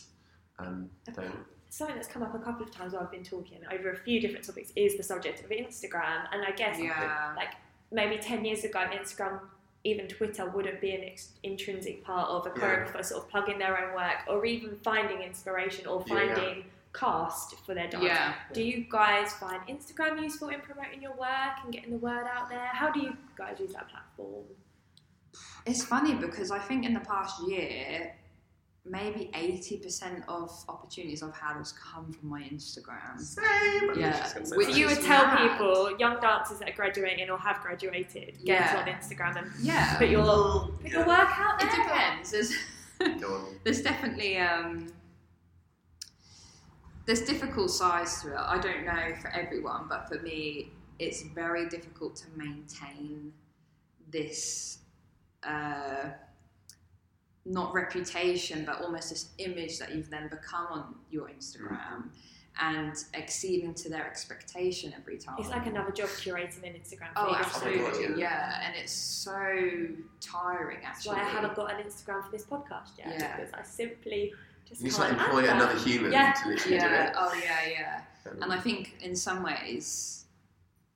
um, 0.58 0.90
thing. 1.14 1.32
Something 1.76 1.96
that's 1.96 2.08
come 2.08 2.22
up 2.22 2.34
a 2.34 2.38
couple 2.38 2.64
of 2.64 2.70
times 2.70 2.94
while 2.94 3.02
I've 3.02 3.10
been 3.10 3.22
talking 3.22 3.58
over 3.70 3.90
a 3.90 3.96
few 3.98 4.18
different 4.18 4.46
topics 4.46 4.72
is 4.76 4.96
the 4.96 5.02
subject 5.02 5.44
of 5.44 5.50
Instagram, 5.50 6.26
and 6.32 6.42
I 6.42 6.52
guess 6.52 6.78
Yeah. 6.78 7.34
like 7.36 7.52
maybe 7.90 8.16
10 8.16 8.46
years 8.46 8.64
ago, 8.64 8.78
Instagram, 8.78 9.40
even 9.84 10.08
Twitter, 10.08 10.46
wouldn't 10.48 10.80
be 10.80 10.92
an 10.92 11.04
ex- 11.04 11.34
intrinsic 11.42 12.02
part 12.02 12.30
of 12.30 12.46
a 12.46 12.48
Yeah. 12.48 12.54
choreographer 12.86 13.04
sort 13.04 13.24
of 13.24 13.28
plugging 13.28 13.58
their 13.58 13.76
own 13.78 13.94
work 13.94 14.20
or 14.26 14.46
even 14.46 14.78
finding 14.78 15.20
inspiration 15.20 15.86
or 15.86 16.02
Yeah, 16.06 16.14
yeah. 16.14 16.34
finding 16.34 16.70
cast 16.94 17.56
for 17.66 17.74
their 17.74 17.88
dance. 17.88 18.04
Yeah. 18.04 18.32
Do 18.54 18.62
you 18.62 18.86
guys 18.88 19.34
find 19.34 19.60
Instagram 19.68 20.22
useful 20.22 20.48
in 20.48 20.62
promoting 20.62 21.02
your 21.02 21.12
work 21.12 21.58
and 21.62 21.70
getting 21.74 21.90
the 21.90 21.98
word 21.98 22.26
out 22.26 22.48
there? 22.48 22.68
How 22.68 22.90
do 22.90 23.00
you 23.00 23.14
guys 23.36 23.60
use 23.60 23.74
that 23.74 23.86
platform? 23.90 24.46
It's 25.66 25.84
funny 25.84 26.14
because 26.14 26.50
I 26.50 26.58
think 26.58 26.86
in 26.86 26.94
the 26.94 27.00
past 27.00 27.46
year, 27.46 28.14
maybe 28.88 29.30
eighty 29.34 29.76
percent 29.78 30.22
of 30.28 30.50
opportunities 30.68 31.22
I've 31.22 31.34
had 31.36 31.56
has 31.56 31.72
come 31.72 32.12
from 32.12 32.28
my 32.28 32.42
Instagram. 32.42 33.18
Same. 33.20 33.90
Yeah. 33.98 34.10
just 34.18 34.34
gonna 34.34 34.46
say 34.46 34.56
Which 34.56 34.66
So 34.68 34.72
that. 34.72 34.78
you 34.80 34.86
would 34.86 35.02
tell 35.02 35.24
mad. 35.26 35.50
people, 35.50 35.96
young 35.98 36.20
dancers 36.20 36.58
that 36.60 36.68
are 36.70 36.76
graduating 36.76 37.28
or 37.30 37.38
have 37.38 37.60
graduated, 37.62 38.36
get 38.44 38.60
Yeah. 38.60 38.78
on 38.80 38.86
Instagram 38.86 39.36
and 39.36 39.50
Yeah, 39.60 39.98
put 39.98 40.08
your 40.08 40.68
put 40.80 40.90
your 40.90 41.00
Yeah. 41.00 41.06
work 41.06 41.28
out 41.38 41.58
there. 41.60 41.68
it 41.68 41.76
depends. 41.76 42.30
There's, 42.30 42.52
there's 43.64 43.82
definitely 43.82 44.38
um, 44.38 44.88
there's 47.06 47.22
difficult 47.22 47.70
sides 47.70 48.22
to 48.22 48.32
it. 48.32 48.36
I 48.38 48.58
don't 48.58 48.84
know 48.84 49.14
for 49.20 49.28
everyone, 49.28 49.86
but 49.88 50.08
for 50.08 50.20
me, 50.22 50.72
it's 50.98 51.22
very 51.22 51.68
difficult 51.68 52.16
to 52.16 52.24
maintain 52.36 53.32
this 54.10 54.78
uh, 55.44 56.10
not 57.46 57.72
reputation, 57.72 58.64
but 58.64 58.82
almost 58.82 59.10
this 59.10 59.30
image 59.38 59.78
that 59.78 59.94
you've 59.94 60.10
then 60.10 60.28
become 60.28 60.66
on 60.70 60.94
your 61.10 61.28
Instagram. 61.28 62.10
And 62.58 62.94
exceeding 63.12 63.74
to 63.74 63.90
their 63.90 64.06
expectation 64.06 64.94
every 64.98 65.18
time. 65.18 65.34
It's 65.38 65.50
like 65.50 65.66
another 65.66 65.90
job 65.90 66.08
curating 66.08 66.62
an 66.64 66.72
Instagram. 66.72 67.08
Oh, 67.14 67.34
absolutely, 67.34 68.06
Oh 68.06 68.16
yeah. 68.16 68.16
yeah. 68.16 68.62
and 68.66 68.74
it's 68.74 68.92
so 68.92 69.36
tiring. 70.22 70.78
That's 70.82 71.06
Actually, 71.06 71.16
why 71.16 71.22
I 71.22 71.28
haven't 71.28 71.54
got 71.54 71.70
an 71.70 71.86
Instagram 71.86 72.24
for 72.24 72.30
this 72.32 72.44
podcast 72.46 72.96
yet 72.96 73.08
Yeah. 73.18 73.36
because 73.36 73.52
I 73.52 73.62
simply 73.62 74.32
just 74.66 74.80
You 74.80 74.86
need 74.86 74.94
to 74.94 74.96
can't 75.02 75.18
like, 75.18 75.26
employ 75.26 75.44
add 75.50 75.56
another 75.56 75.78
human 75.78 76.12
Yeah. 76.12 76.32
to 76.32 76.48
literally 76.48 76.76
yeah. 76.76 76.88
do 76.88 77.10
it. 77.10 77.16
Oh, 77.18 77.40
yeah, 77.44 77.68
yeah. 77.70 78.00
Um, 78.30 78.42
And 78.42 78.52
I 78.54 78.58
think 78.58 78.94
in 79.02 79.14
some 79.14 79.42
ways, 79.42 80.24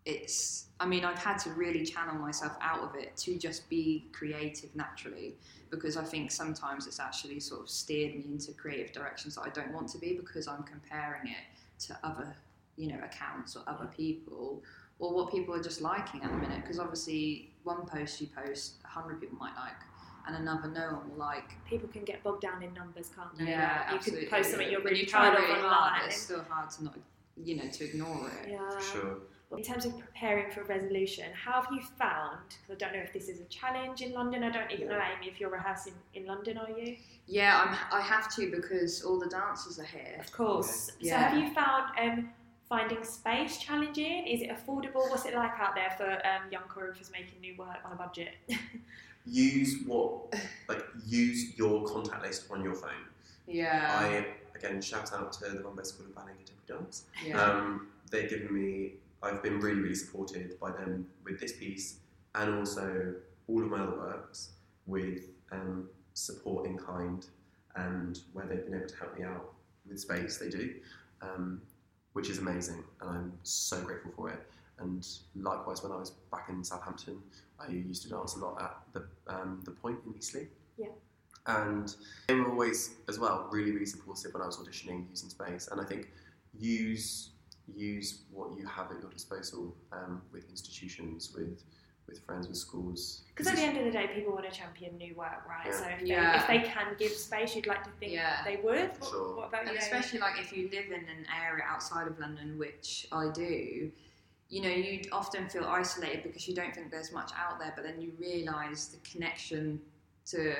it's. 0.07 0.65
I 0.81 0.87
mean, 0.87 1.05
I've 1.05 1.19
had 1.19 1.37
to 1.41 1.51
really 1.51 1.85
channel 1.85 2.15
myself 2.15 2.57
out 2.63 2.81
of 2.81 2.95
it 2.97 3.15
to 3.19 3.39
just 3.39 3.69
be 3.69 4.07
creative 4.13 4.75
naturally, 4.75 5.35
because 5.71 5.97
I 5.99 6.03
think 6.05 6.31
sometimes 6.33 6.87
it's 6.87 6.99
actually 6.99 7.39
sort 7.39 7.61
of 7.61 7.69
steered 7.69 8.15
me 8.17 8.25
into 8.33 8.53
creative 8.53 8.91
directions 8.91 9.35
that 9.35 9.43
I 9.43 9.51
don't 9.51 9.73
want 9.73 9.89
to 9.91 9.99
be 9.99 10.15
because 10.15 10.49
I'm 10.49 10.63
comparing 10.63 11.27
it 11.29 11.85
to 11.87 11.99
other, 12.03 12.35
you 12.77 12.89
know, 12.89 12.99
accounts 13.05 13.57
or 13.57 13.63
other 13.67 13.87
people 13.95 14.63
or 14.99 15.13
what 15.15 15.31
people 15.31 15.55
are 15.55 15.63
just 15.63 15.81
liking 15.83 16.23
at 16.23 16.31
the 16.31 16.39
minute. 16.39 16.63
Because 16.63 16.79
obviously, 16.79 17.51
one 17.63 17.85
post 17.87 18.21
you 18.23 18.29
post, 18.29 18.77
a 18.85 18.89
hundred 18.89 19.21
people 19.21 19.37
might 19.39 19.55
like, 19.57 19.73
and 20.27 20.35
another 20.37 20.69
no 20.69 20.95
one 20.97 21.11
will 21.11 21.19
like. 21.19 21.51
People 21.69 21.89
can 21.91 22.05
get 22.05 22.23
bogged 22.23 22.41
down 22.43 22.63
in 22.63 22.73
numbers, 22.73 23.11
can't 23.15 23.37
they? 23.37 23.51
Yeah, 23.51 23.83
Like, 23.83 23.91
you 23.91 23.97
absolutely. 23.99 24.27
could 24.27 24.31
post 24.35 24.51
something 24.51 24.71
you're 24.71 24.81
When 24.81 24.93
really 24.93 25.01
you 25.01 25.07
try 25.07 25.29
proud 25.29 25.35
of 25.35 25.43
really 25.43 25.61
online. 25.61 25.71
hard, 25.73 26.03
it's 26.07 26.23
still 26.23 26.43
hard 26.49 26.71
to 26.71 26.85
not, 26.85 26.99
you 27.37 27.57
know, 27.57 27.69
to 27.69 27.85
ignore 27.85 28.31
it. 28.43 28.51
yeah. 28.51 28.71
for 28.71 28.81
sure. 28.81 29.17
In 29.57 29.63
terms 29.65 29.85
of 29.85 29.99
preparing 29.99 30.51
for 30.53 30.63
resolution, 30.65 31.25
how 31.35 31.61
have 31.61 31.67
you 31.73 31.81
found? 31.99 32.39
Because 32.63 32.81
I 32.83 32.87
don't 32.87 32.93
know 32.97 33.03
if 33.03 33.13
this 33.13 33.29
is 33.29 33.41
a 33.41 33.45
challenge 33.45 34.01
in 34.01 34.13
London. 34.13 34.45
I 34.45 34.51
don't 34.51 34.71
even 34.71 34.89
know 34.89 34.95
Amy 35.17 35.29
if 35.29 35.41
you're 35.41 35.51
rehearsing 35.51 35.95
in 36.15 36.25
London. 36.27 36.57
Are 36.57 36.71
you? 36.71 36.97
Yeah, 37.27 37.61
I'm, 37.65 37.77
I 37.99 38.01
have 38.01 38.33
to 38.37 38.49
because 38.51 39.03
all 39.03 39.19
the 39.19 39.29
dancers 39.29 39.79
are 39.81 39.85
here. 39.85 40.17
Of 40.21 40.31
course. 40.33 40.93
Yeah. 41.01 41.31
So 41.31 41.37
have 41.37 41.43
you 41.45 41.53
found 41.53 41.85
um, 42.01 42.31
finding 42.69 43.03
space 43.03 43.59
challenging? 43.59 44.25
Is 44.27 44.41
it 44.43 44.51
affordable? 44.51 45.11
What's 45.11 45.25
it 45.27 45.35
like 45.35 45.59
out 45.59 45.75
there 45.75 45.93
for 45.97 46.09
um, 46.11 46.51
young 46.53 46.63
choreographers 46.69 47.11
making 47.11 47.41
new 47.41 47.57
work 47.57 47.79
on 47.85 47.93
a 47.93 47.97
budget? 47.97 48.31
Use 49.27 49.83
what, 49.87 50.35
like, 50.69 50.83
use 51.07 51.57
your 51.59 51.85
contact 51.85 52.23
list 52.23 52.47
on 52.51 52.65
your 52.65 52.75
phone. 52.75 52.91
Yeah, 53.47 53.99
I 54.01 54.27
again 54.57 54.81
shout 54.81 55.13
out 55.13 55.33
to 55.35 55.41
the 55.51 55.63
Rambert 55.63 55.87
School 55.87 56.07
of 56.07 56.15
Ballet 56.15 56.31
and 56.31 56.39
Contemporary 56.47 56.83
Dance. 56.85 57.05
yeah, 57.25 57.43
Um, 57.43 57.89
they've 58.11 58.31
given 58.31 58.53
me, 58.53 58.93
I've 59.23 59.43
been 59.43 59.61
really, 59.61 59.81
really 59.81 59.95
supported 59.95 60.59
by 60.61 60.71
them 60.71 61.07
with 61.25 61.41
this 61.41 61.53
piece 61.57 61.99
and 62.35 62.55
also 62.55 63.15
all 63.49 63.63
of 63.63 63.71
my 63.71 63.79
other 63.79 63.97
works 63.97 64.53
with 64.87 65.29
um, 65.53 65.89
support 66.15 66.67
in 66.67 66.79
kind 66.79 67.27
and 67.77 68.21
where 68.33 68.47
they've 68.47 68.65
been 68.65 68.75
able 68.75 68.89
to 68.89 68.97
help 68.97 69.19
me 69.19 69.25
out 69.25 69.53
with 69.89 69.99
space, 70.01 70.39
they 70.39 70.49
do, 70.49 70.75
um, 71.23 71.61
which 72.13 72.29
is 72.29 72.39
amazing 72.39 72.83
and 73.01 73.11
I'm 73.11 73.33
so 73.43 73.81
grateful 73.83 74.13
for 74.17 74.31
it. 74.31 74.41
And 74.79 75.07
likewise, 75.37 75.83
when 75.83 75.93
I 75.93 75.97
was 75.97 76.11
back 76.33 76.49
in 76.49 76.65
Southampton, 76.65 77.19
I 77.59 77.71
used 77.71 78.03
to 78.05 78.09
dance 78.09 78.37
a 78.37 78.39
lot 78.39 78.63
at 78.63 78.77
the, 78.95 79.33
um, 79.33 79.61
the 79.65 79.73
Point 79.73 79.99
in 80.07 80.15
Eastleigh. 80.17 80.49
Yeah. 80.79 80.87
And 81.47 81.95
they 82.29 82.35
were 82.35 82.51
always, 82.51 82.95
as 83.09 83.19
well, 83.19 83.49
really, 83.51 83.73
really 83.73 83.87
supportive 83.87 84.33
when 84.33 84.43
I 84.43 84.47
was 84.47 84.57
auditioning 84.57 85.09
using 85.11 85.29
space. 85.29 85.69
And 85.71 85.81
I 85.81 85.85
think 85.85 86.11
use 86.59 87.31
use 87.77 88.23
what 88.31 88.57
you 88.57 88.67
have 88.67 88.91
at 88.91 89.01
your 89.01 89.11
disposal 89.11 89.77
um, 89.93 90.23
with 90.33 90.49
institutions, 90.51 91.33
with 91.37 91.63
with 92.09 92.25
friends, 92.25 92.49
with 92.49 92.57
schools. 92.57 93.23
Because 93.29 93.47
at 93.47 93.55
the 93.57 93.63
end 93.63 93.79
of 93.79 93.85
the 93.85 93.91
day, 93.93 94.09
people 94.13 94.33
want 94.33 94.45
to 94.45 94.51
champion 94.51 94.97
new 94.99 95.15
work, 95.15 95.45
right? 95.49 95.67
Yeah. 95.67 95.73
So 95.79 95.85
if, 95.85 96.03
Yeah. 96.03 96.47
they, 96.49 96.57
if 96.57 96.65
they 96.65 96.69
can 96.69 96.87
give 96.99 97.13
space, 97.13 97.55
you'd 97.55 97.69
like 97.69 97.85
to 97.85 97.91
think 98.01 98.11
Yeah. 98.13 98.43
they 98.45 98.57
would. 98.57 98.93
For 98.95 99.01
What, 99.01 99.11
sure. 99.11 99.37
what 99.37 99.49
about 99.49 99.61
and 99.67 99.71
you? 99.75 99.79
especially 99.79 100.19
like 100.19 100.41
if 100.41 100.53
you 100.53 100.69
live 100.73 100.87
in 100.87 101.09
an 101.09 101.25
area 101.41 101.63
outside 101.65 102.09
of 102.09 102.19
London, 102.19 102.59
which 102.59 103.07
I 103.13 103.31
do. 103.33 103.93
You 104.49 104.63
know, 104.63 104.69
you 104.71 105.03
often 105.13 105.49
feel 105.49 105.65
isolated 105.67 106.25
because 106.25 106.49
you 106.49 106.55
don't 106.57 106.75
think 106.75 106.91
there's 106.91 107.13
much 107.13 107.31
out 107.39 107.61
there, 107.61 107.73
but 107.77 107.85
then 107.85 108.01
you 108.01 108.13
realise 108.19 108.87
the 108.87 108.99
connection 109.09 109.81
to 110.27 110.55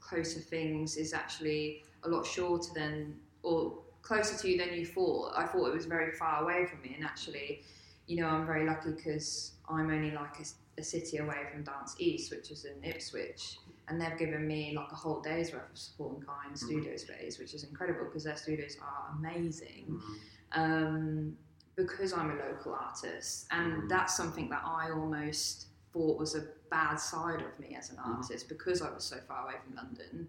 closer 0.00 0.40
things 0.40 0.96
is 0.96 1.12
actually 1.12 1.84
a 2.04 2.08
lot 2.08 2.24
shorter 2.24 2.72
than, 2.74 3.20
or 3.42 3.74
closer 4.04 4.36
to 4.40 4.48
you 4.48 4.58
than 4.58 4.72
you 4.74 4.86
thought. 4.86 5.32
I 5.34 5.46
thought 5.46 5.66
it 5.66 5.74
was 5.74 5.86
very 5.86 6.12
far 6.12 6.42
away 6.44 6.66
from 6.66 6.82
me, 6.82 6.92
and 6.94 7.04
actually, 7.04 7.62
you 8.06 8.20
know, 8.20 8.28
I'm 8.28 8.46
very 8.46 8.66
lucky 8.66 8.90
because 8.92 9.52
I'm 9.68 9.90
only 9.90 10.10
like 10.12 10.38
a, 10.38 10.80
a 10.80 10.84
city 10.84 11.16
away 11.16 11.38
from 11.50 11.64
Dance 11.64 11.96
East, 11.98 12.30
which 12.30 12.50
is 12.50 12.66
in 12.66 12.84
Ipswich, 12.84 13.58
and 13.88 14.00
they've 14.00 14.18
given 14.18 14.46
me 14.46 14.74
like 14.76 14.92
a 14.92 14.94
whole 14.94 15.20
day's 15.20 15.52
worth 15.52 15.70
of 15.72 15.78
support 15.78 16.18
and 16.18 16.26
kind 16.26 16.58
studio 16.58 16.96
space, 16.96 17.38
which 17.38 17.54
is 17.54 17.64
incredible 17.64 18.04
because 18.04 18.24
their 18.24 18.36
studios 18.36 18.76
are 18.80 19.14
amazing 19.18 19.86
Mhm. 19.88 20.18
um, 20.52 21.36
because 21.76 22.12
I'm 22.12 22.30
a 22.30 22.34
local 22.34 22.74
artist, 22.74 23.46
and 23.50 23.72
Mhm. 23.84 23.88
that's 23.88 24.14
something 24.16 24.48
that 24.50 24.62
I 24.64 24.90
almost 24.90 25.66
thought 25.92 26.18
was 26.18 26.34
a 26.34 26.46
bad 26.70 26.96
side 26.96 27.40
of 27.40 27.58
me 27.58 27.74
as 27.74 27.90
an 27.90 27.96
Mhm. 27.96 28.16
artist 28.18 28.48
because 28.48 28.82
I 28.82 28.90
was 28.92 29.04
so 29.04 29.18
far 29.28 29.44
away 29.44 29.56
from 29.64 29.74
London. 29.76 30.28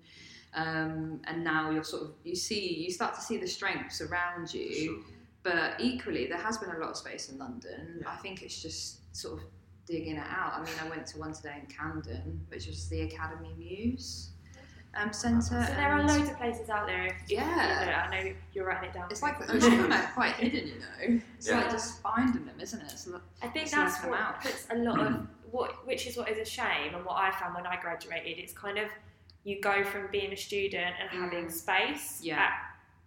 Um, 0.56 1.20
and 1.26 1.44
now 1.44 1.70
you're 1.70 1.84
sort 1.84 2.04
of 2.04 2.12
you 2.24 2.36
see 2.36 2.76
you 2.86 2.90
start 2.92 3.14
to 3.16 3.22
see 3.22 3.38
the 3.38 3.48
strengths 3.48 4.00
around 4.02 4.54
you, 4.54 4.74
Sure. 4.74 4.96
but 5.44 5.74
equally 5.80 6.28
there 6.28 6.38
has 6.38 6.58
been 6.58 6.70
a 6.70 6.78
lot 6.80 6.90
of 6.92 6.98
space 6.98 7.30
in 7.30 7.38
London. 7.38 8.00
Yeah. 8.02 8.10
I 8.10 8.16
think 8.18 8.42
it's 8.42 8.62
just 8.62 9.16
sort 9.16 9.40
of 9.42 9.46
digging 9.86 10.16
it 10.16 10.28
out. 10.28 10.54
I 10.54 10.60
mean, 10.64 10.74
I 10.84 10.90
went 10.90 11.06
to 11.08 11.20
one 11.20 11.34
today 11.34 11.58
in 11.60 11.66
Camden, 11.68 12.46
which 12.50 12.68
was 12.68 12.88
the 12.88 13.02
Academy 13.02 13.54
Muse 13.58 14.30
um, 14.96 15.12
Centre. 15.12 15.42
so 15.42 15.56
there 15.76 15.92
are 15.92 16.08
loads 16.08 16.30
of 16.30 16.38
places 16.38 16.70
out 16.70 16.88
there. 16.88 17.06
If, 17.08 17.16
Yeah. 17.30 18.08
I 18.10 18.24
know 18.24 18.34
you're 18.54 18.66
writing 18.66 18.90
it 18.92 18.94
down. 18.94 19.08
It's 19.12 19.22
like 19.22 19.38
most 19.46 19.68
of 19.68 19.92
are 19.92 20.12
quite 20.14 20.36
hidden, 20.36 20.68
you 20.70 20.80
know. 20.80 21.22
It's 21.38 21.50
Yeah. 21.50 21.58
like 21.58 21.70
just 21.70 22.02
finding 22.02 22.46
them, 22.46 22.60
isn't 22.62 22.80
it? 22.82 22.92
It's 22.94 23.06
lo- 23.08 23.20
I 23.42 23.48
think 23.48 23.66
It's 23.66 23.74
that's 23.74 24.02
what 24.06 24.18
out. 24.20 24.42
puts 24.42 24.68
a 24.72 24.76
lot 24.78 25.00
of 25.06 25.28
what, 25.52 25.86
which 25.86 26.08
is 26.08 26.16
what 26.18 26.30
is 26.30 26.38
a 26.38 26.46
shame, 26.50 26.96
and 26.96 27.04
what 27.06 27.18
I 27.18 27.30
found 27.32 27.56
when 27.56 27.68
I 27.68 27.76
graduated. 27.80 28.40
It's 28.40 28.54
kind 28.54 28.78
of 28.78 28.88
you 29.46 29.62
go 29.62 29.84
from 29.86 30.08
being 30.12 30.34
a 30.34 30.38
student 30.38 30.96
and 31.00 31.10
having 31.10 31.46
Mm. 31.46 31.52
space, 31.52 32.20
Yeah. 32.22 32.52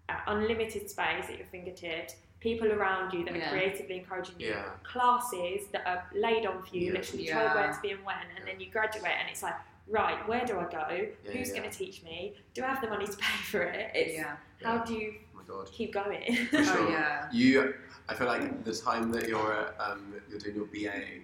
at, 0.09 0.15
at 0.15 0.23
unlimited 0.29 0.89
space 0.89 1.27
at 1.29 1.37
your 1.37 1.47
fingertips, 1.49 2.15
people 2.41 2.73
around 2.73 3.13
you 3.13 3.25
that 3.25 3.35
Yeah. 3.35 3.47
are 3.49 3.51
creatively 3.51 3.99
encouraging 3.99 4.37
you, 4.41 4.51
Yeah. 4.51 4.71
classes 4.85 5.67
that 5.73 5.85
are 5.87 6.09
laid 6.15 6.47
on 6.47 6.63
for 6.63 6.77
you, 6.77 6.87
Yeah. 6.87 6.93
literally 6.99 7.27
Yeah. 7.27 7.43
told 7.43 7.55
where 7.57 7.73
to 7.73 7.81
be 7.83 7.91
and 7.91 8.05
when, 8.05 8.17
and 8.37 8.47
then 8.47 8.61
you 8.61 8.71
graduate, 8.71 9.13
and 9.21 9.29
it's 9.29 9.43
like, 9.43 9.57
right, 9.89 10.27
where 10.29 10.45
do 10.47 10.59
I 10.61 10.65
go? 10.71 10.89
Yeah, 11.25 11.33
Who's 11.33 11.49
yeah. 11.51 11.57
going 11.59 11.71
to 11.71 11.77
teach 11.77 12.03
me? 12.05 12.37
Do 12.55 12.63
I 12.63 12.69
have 12.69 12.81
the 12.81 12.89
money 12.89 13.07
to 13.07 13.17
pay 13.17 13.39
for 13.51 13.63
it? 13.63 13.91
It's 13.95 14.15
yeah. 14.15 14.37
how 14.63 14.79
do 14.79 14.95
you 14.95 15.19
Oh 15.37 15.43
god. 15.65 15.73
keep 15.73 15.93
going? 15.93 16.47
For 16.47 16.63
sure. 16.65 16.79
Oh 16.79 16.89
yeah. 16.89 17.29
You, 17.33 17.75
I 18.09 18.15
feel 18.15 18.27
like 18.29 18.63
the 18.65 18.75
time 18.75 19.11
that 19.13 19.27
you're 19.29 19.53
uh, 19.81 19.93
um, 19.93 20.15
you're 20.31 20.39
doing 20.39 20.55
your 20.57 20.67
BA, 20.67 21.23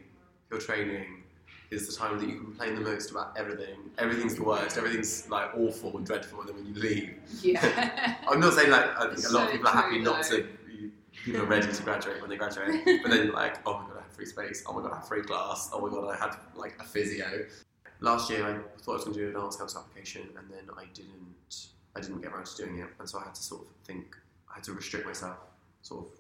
your 0.50 0.60
training, 0.60 1.23
is 1.74 1.88
the 1.88 1.94
time 1.94 2.18
that 2.18 2.28
you 2.28 2.36
complain 2.38 2.74
the 2.74 2.80
most 2.80 3.10
about 3.10 3.36
everything. 3.36 3.76
Everything's 3.98 4.36
the 4.36 4.44
worst. 4.44 4.78
Everything's 4.78 5.28
like 5.28 5.50
awful 5.56 5.96
and 5.96 6.06
dreadful, 6.06 6.40
and 6.40 6.48
then 6.48 6.56
when 6.56 6.66
you 6.66 6.74
leave, 6.74 7.14
Yeah. 7.42 8.16
I'm 8.28 8.40
not 8.40 8.54
saying 8.54 8.70
like 8.70 8.96
I 8.96 9.00
think 9.02 9.12
It's 9.14 9.30
a 9.30 9.34
lot 9.34 9.46
of 9.46 9.52
people 9.52 9.68
are 9.68 9.72
happy 9.72 9.96
true, 9.96 10.04
not 10.04 10.22
to. 10.24 10.46
People 11.24 11.42
are 11.42 11.46
ready 11.46 11.72
to 11.72 11.82
graduate 11.82 12.20
when 12.20 12.28
they 12.28 12.36
graduate, 12.36 12.84
but 13.02 13.10
then 13.10 13.32
like, 13.32 13.58
oh 13.66 13.78
my 13.78 13.88
god, 13.88 13.98
I 13.98 14.02
have 14.02 14.12
free 14.12 14.26
space. 14.26 14.64
Oh 14.66 14.72
my 14.74 14.82
god, 14.82 14.92
I 14.92 14.96
have 14.96 15.08
free 15.08 15.22
class. 15.22 15.70
Oh 15.72 15.80
my 15.80 15.88
god, 15.88 16.08
I 16.08 16.16
had 16.16 16.36
like 16.54 16.74
a 16.80 16.84
physio. 16.84 17.46
Last 18.00 18.28
year, 18.30 18.44
I 18.44 18.82
thought 18.82 18.92
I 18.92 18.96
was 18.96 19.04
going 19.04 19.14
to 19.16 19.20
do 19.20 19.28
an 19.30 19.36
arts 19.36 19.56
council 19.56 19.80
application, 19.80 20.22
and 20.38 20.50
then 20.50 20.68
I 20.76 20.84
didn't. 20.92 21.68
I 21.96 22.00
didn't 22.00 22.20
get 22.22 22.32
around 22.32 22.46
to 22.46 22.56
doing 22.64 22.78
it, 22.80 22.88
and 22.98 23.08
so 23.08 23.18
I 23.18 23.24
had 23.24 23.34
to 23.34 23.42
sort 23.42 23.62
of 23.62 23.68
think. 23.84 24.16
I 24.50 24.54
had 24.56 24.64
to 24.64 24.72
restrict 24.72 25.06
myself. 25.06 25.36
Sort 25.82 26.06
of, 26.06 26.12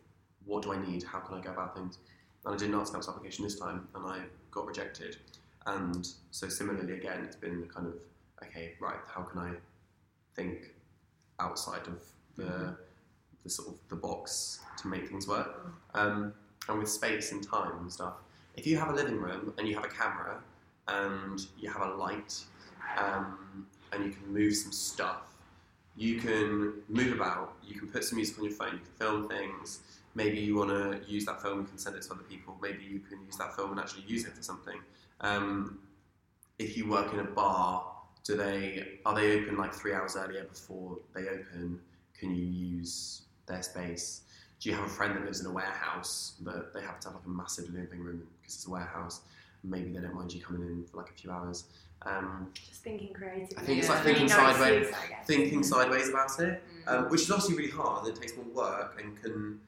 what 0.46 0.62
do 0.62 0.72
I 0.72 0.78
need? 0.86 1.02
How 1.02 1.18
can 1.20 1.38
I 1.38 1.40
go 1.40 1.50
about 1.50 1.74
things? 1.76 1.98
And 2.44 2.54
I 2.54 2.58
did 2.58 2.68
an 2.68 2.74
arts 2.74 2.90
council 2.90 3.12
application 3.12 3.44
this 3.44 3.58
time, 3.58 3.88
and 3.94 4.06
I 4.06 4.20
got 4.50 4.66
rejected. 4.66 5.16
And 5.66 6.06
so 6.30 6.48
similarly, 6.48 6.94
again, 6.94 7.24
it's 7.24 7.36
been 7.36 7.68
kind 7.74 7.86
of 7.86 7.94
okay, 8.42 8.74
right? 8.80 8.98
How 9.06 9.22
can 9.22 9.40
I 9.40 9.52
think 10.34 10.74
outside 11.40 11.86
of 11.86 12.02
the 12.36 12.76
the 13.42 13.50
sort 13.50 13.68
of 13.68 13.74
the 13.88 13.96
box 13.96 14.60
to 14.78 14.88
make 14.88 15.08
things 15.08 15.26
work? 15.28 15.66
Um, 15.94 16.32
and 16.68 16.78
with 16.78 16.88
space 16.88 17.32
and 17.32 17.46
time 17.46 17.78
and 17.80 17.92
stuff, 17.92 18.14
if 18.56 18.66
you 18.66 18.78
have 18.78 18.88
a 18.88 18.94
living 18.94 19.16
room 19.16 19.52
and 19.58 19.68
you 19.68 19.74
have 19.74 19.84
a 19.84 19.88
camera 19.88 20.40
and 20.88 21.40
you 21.58 21.70
have 21.70 21.82
a 21.82 21.94
light 21.94 22.40
um, 22.98 23.66
and 23.92 24.04
you 24.04 24.10
can 24.10 24.32
move 24.32 24.54
some 24.54 24.72
stuff, 24.72 25.22
you 25.96 26.20
can 26.20 26.74
move 26.88 27.12
about, 27.12 27.54
you 27.66 27.78
can 27.78 27.88
put 27.88 28.04
some 28.04 28.16
music 28.16 28.38
on 28.38 28.44
your 28.44 28.54
phone, 28.54 28.72
you 28.72 28.78
can 28.78 28.92
film 28.98 29.28
things. 29.28 29.80
Maybe 30.14 30.38
you 30.38 30.56
want 30.56 30.70
to 30.70 31.00
use 31.10 31.24
that 31.26 31.42
film, 31.42 31.60
you 31.60 31.66
can 31.66 31.78
send 31.78 31.96
it 31.96 32.02
to 32.02 32.12
other 32.12 32.22
people. 32.22 32.56
Maybe 32.62 32.84
you 32.84 33.00
can 33.00 33.20
use 33.24 33.36
that 33.36 33.54
film 33.56 33.72
and 33.72 33.80
actually 33.80 34.04
use 34.06 34.24
it 34.24 34.32
for 34.32 34.42
something. 34.42 34.78
Um, 35.20 35.78
if 36.58 36.76
you 36.76 36.88
work 36.88 37.12
in 37.12 37.20
a 37.20 37.24
bar, 37.24 37.90
do 38.24 38.36
they 38.36 38.98
are 39.04 39.14
they 39.14 39.40
open 39.40 39.56
like 39.56 39.74
three 39.74 39.92
hours 39.94 40.16
earlier 40.16 40.44
before 40.44 40.98
they 41.14 41.22
open? 41.28 41.80
Can 42.18 42.34
you 42.34 42.44
use 42.44 43.22
their 43.46 43.62
space? 43.62 44.22
Do 44.60 44.70
you 44.70 44.76
have 44.76 44.84
a 44.86 44.88
friend 44.88 45.14
that 45.16 45.24
lives 45.24 45.40
in 45.40 45.46
a 45.46 45.52
warehouse 45.52 46.34
but 46.40 46.72
they 46.72 46.80
have 46.80 47.00
to 47.00 47.08
have 47.08 47.16
like 47.16 47.26
a 47.26 47.28
massive 47.28 47.68
living 47.74 48.00
room 48.00 48.22
because 48.40 48.54
it's 48.54 48.66
a 48.66 48.70
warehouse? 48.70 49.20
Maybe 49.62 49.90
they 49.92 50.00
don't 50.00 50.14
mind 50.14 50.32
you 50.32 50.40
coming 50.42 50.62
in 50.62 50.84
for 50.90 50.98
like 50.98 51.10
a 51.10 51.14
few 51.14 51.30
hours. 51.30 51.64
Um, 52.02 52.50
Just 52.54 52.82
thinking 52.82 53.12
creatively. 53.14 53.56
I 53.56 53.60
think 53.62 53.78
it's 53.78 53.88
Yeah. 53.88 53.94
like 53.94 54.04
thinking 54.04 54.26
no 54.26 54.34
sideways- 54.36 54.88
excuse, 54.88 55.04
I 55.04 55.08
guess. 55.08 55.26
thinking 55.26 55.62
sideways 55.62 56.08
about 56.10 56.38
it, 56.40 56.62
Mm. 56.86 56.88
um, 56.92 57.08
which 57.10 57.22
is 57.22 57.30
obviously 57.30 57.56
really 57.56 57.70
hard 57.70 58.06
it 58.06 58.16
takes 58.16 58.36
more 58.36 58.44
work 58.46 59.00
and 59.00 59.20
can. 59.22 59.60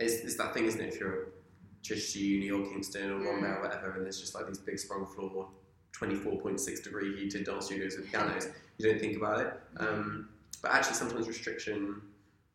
It's, 0.00 0.14
it's 0.24 0.36
that 0.36 0.54
thing, 0.54 0.64
isn't 0.64 0.80
it? 0.80 0.94
If 0.94 0.98
you're 1.00 1.26
at 1.84 1.96
Chichester 1.96 2.18
Uni 2.18 2.50
or 2.50 2.66
Kingston 2.70 3.10
or 3.10 3.18
Rambert 3.18 3.58
or 3.58 3.62
whatever, 3.62 3.92
and 3.92 4.04
there's 4.04 4.20
just 4.20 4.34
like 4.34 4.46
these 4.46 4.58
big 4.58 4.78
sprung 4.78 5.06
floor, 5.06 5.48
24.6 5.98 6.82
degree 6.82 7.16
heated 7.16 7.44
dance 7.44 7.66
studios 7.66 7.96
with 7.96 8.10
pianos, 8.10 8.48
you 8.78 8.90
don't 8.90 9.00
think 9.00 9.16
about 9.16 9.40
it. 9.40 9.52
Um, 9.76 10.28
but 10.62 10.72
actually, 10.72 10.94
sometimes 10.94 11.28
restriction 11.28 12.00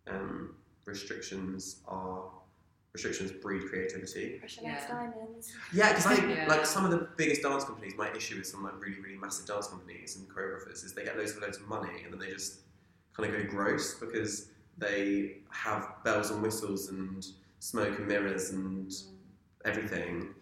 um, 0.08 0.56
restrictions 0.86 1.78
are 1.88 2.24
restrictions 2.94 3.32
breed 3.32 3.62
creativity. 3.70 4.40
Pressure 4.40 4.62
Yeah. 4.64 4.72
makes 4.74 4.88
diamonds. 4.88 5.54
Yeah, 5.72 5.90
because 5.90 6.08
I 6.08 6.16
think 6.16 6.30
Yeah. 6.36 6.48
like 6.48 6.66
some 6.66 6.84
of 6.84 6.92
the 6.92 7.08
biggest 7.16 7.44
dance 7.44 7.64
companies, 7.64 7.94
my 7.96 8.12
issue 8.14 8.38
with 8.38 8.48
some 8.48 8.64
like 8.64 8.82
really 8.82 9.00
really 9.00 9.16
massive 9.18 9.46
dance 9.46 9.68
companies 9.68 10.16
and 10.18 10.28
choreographers 10.28 10.84
is 10.84 10.94
they 10.94 11.04
get 11.04 11.16
loads 11.16 11.34
and 11.34 11.42
loads 11.44 11.58
of 11.58 11.68
money 11.68 12.02
and 12.04 12.12
then 12.12 12.20
they 12.20 12.32
just 12.32 12.62
kind 13.14 13.32
of 13.32 13.40
go 13.40 13.48
gross 13.48 13.94
because 14.00 14.48
they 14.80 15.38
have 15.52 16.04
bells 16.04 16.32
and 16.32 16.42
whistles 16.42 16.90
and 16.90 17.28
smoke 17.60 18.00
and 18.00 18.08
mirrors 18.08 18.50
and 18.50 18.92
everything. 19.66 20.34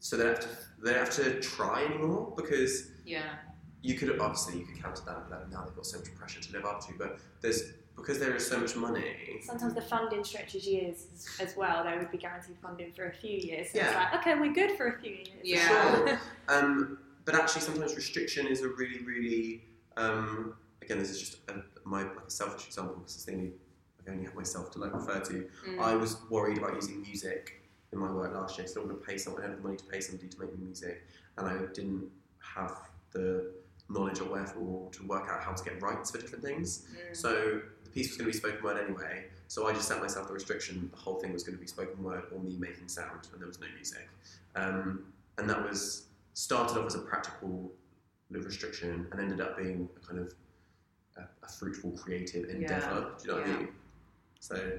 So 0.00 0.16
they 0.16 0.24
don't 0.24 0.34
have 0.36 0.42
to 0.44 0.48
they 0.82 0.90
don't 0.92 1.00
have 1.00 1.14
to 1.16 1.40
try 1.40 1.84
anymore 1.84 2.32
because 2.36 2.90
Yeah. 3.04 3.36
you 3.82 3.94
could 3.94 4.18
obviously 4.20 4.58
you 4.60 4.66
could 4.66 4.82
counter 4.82 5.02
that 5.06 5.30
that 5.30 5.50
now 5.50 5.64
they've 5.64 5.74
got 5.74 5.86
so 5.86 5.98
much 5.98 6.14
pressure 6.14 6.40
to 6.40 6.52
live 6.52 6.64
up 6.64 6.80
to, 6.86 6.92
but 6.98 7.18
there's 7.40 7.62
because 7.96 8.18
there 8.18 8.34
is 8.34 8.44
so 8.46 8.58
much 8.58 8.74
money. 8.74 9.40
Sometimes 9.44 9.72
the 9.74 9.80
funding 9.80 10.24
stretches 10.24 10.66
years 10.66 11.06
as- 11.14 11.28
as 11.50 11.56
well. 11.56 11.84
They 11.84 11.96
would 11.96 12.10
be 12.10 12.18
guaranteed 12.18 12.56
funding 12.60 12.92
for 12.92 13.06
a 13.08 13.12
few 13.14 13.38
years. 13.38 13.70
So 13.70 13.78
it's 13.78 13.88
Yeah. 13.92 14.10
like, 14.12 14.14
okay, 14.20 14.34
we're 14.34 14.52
good 14.52 14.76
for 14.76 14.88
a 14.88 14.98
few 15.00 15.12
years. 15.12 15.28
Yeah. 15.44 15.68
Sure. 15.68 16.18
Um, 16.48 16.98
but 17.24 17.36
actually, 17.36 17.60
sometimes 17.62 17.94
restriction 17.94 18.48
is 18.48 18.62
a 18.62 18.68
really, 18.68 18.98
really. 19.04 19.64
Um, 19.96 20.56
again, 20.82 20.98
this 20.98 21.10
is 21.10 21.20
just 21.20 21.48
a, 21.48 21.62
my 21.84 22.02
like 22.02 22.26
a 22.26 22.30
selfish 22.30 22.66
example 22.66 22.96
because 22.96 23.14
it's 23.14 23.24
the 23.26 23.32
only 23.32 23.52
I 24.06 24.10
only 24.10 24.24
have 24.24 24.34
myself 24.34 24.70
to 24.72 24.78
like 24.80 24.92
refer 24.92 25.20
to. 25.20 25.48
Mm. 25.68 25.78
I 25.80 25.94
was 25.94 26.16
worried 26.28 26.58
about 26.58 26.74
using 26.74 27.00
music 27.00 27.62
in 27.94 28.00
my 28.00 28.10
work 28.10 28.34
last 28.34 28.58
year, 28.58 28.66
so 28.66 28.82
I 28.82 28.84
want 28.84 29.00
to 29.00 29.06
pay 29.06 29.16
someone. 29.16 29.42
I 29.42 29.46
had 29.46 29.58
the 29.58 29.62
money 29.62 29.76
to 29.76 29.84
pay 29.84 30.00
somebody 30.00 30.28
to 30.28 30.40
make 30.40 30.58
me 30.58 30.66
music, 30.66 31.06
and 31.38 31.48
I 31.48 31.56
didn't 31.72 32.10
have 32.38 32.76
the 33.12 33.52
knowledge 33.88 34.20
or 34.20 34.24
wherefore 34.24 34.90
to 34.92 35.06
work 35.06 35.28
out 35.30 35.42
how 35.42 35.52
to 35.52 35.64
get 35.64 35.80
rights 35.80 36.10
for 36.10 36.18
different 36.18 36.44
things. 36.44 36.86
Mm. 36.92 37.16
So 37.16 37.60
the 37.84 37.90
piece 37.90 38.08
was 38.08 38.16
going 38.18 38.30
to 38.30 38.32
be 38.32 38.38
spoken 38.38 38.62
word 38.62 38.84
anyway. 38.84 39.24
So 39.48 39.68
I 39.68 39.72
just 39.72 39.88
set 39.88 40.00
myself 40.00 40.26
the 40.26 40.34
restriction. 40.34 40.90
The 40.92 41.00
whole 41.00 41.16
thing 41.16 41.32
was 41.32 41.42
going 41.42 41.56
to 41.56 41.60
be 41.60 41.66
spoken 41.66 42.02
word 42.02 42.24
or 42.34 42.40
me 42.40 42.56
making 42.58 42.88
sound, 42.88 43.28
and 43.32 43.40
there 43.40 43.48
was 43.48 43.60
no 43.60 43.66
music. 43.74 44.08
Um, 44.56 45.04
and 45.38 45.48
that 45.48 45.62
was 45.62 46.06
started 46.34 46.78
off 46.78 46.86
as 46.86 46.94
a 46.94 47.00
practical 47.00 47.70
restriction 48.30 49.06
and 49.12 49.20
ended 49.20 49.40
up 49.40 49.56
being 49.56 49.88
a 49.96 50.06
kind 50.06 50.20
of 50.20 50.34
a, 51.16 51.22
a 51.44 51.48
fruitful 51.48 51.92
creative 51.92 52.48
endeavor. 52.48 53.12
Do 53.22 53.28
you 53.28 53.34
know 53.34 53.40
what 53.40 53.48
I 53.48 53.56
mean? 53.58 53.68
So 54.40 54.72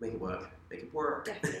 make 0.00 0.12
it 0.12 0.20
work. 0.20 0.50
Make 0.70 0.80
it 0.80 0.94
work. 0.94 1.24
Definitely 1.24 1.60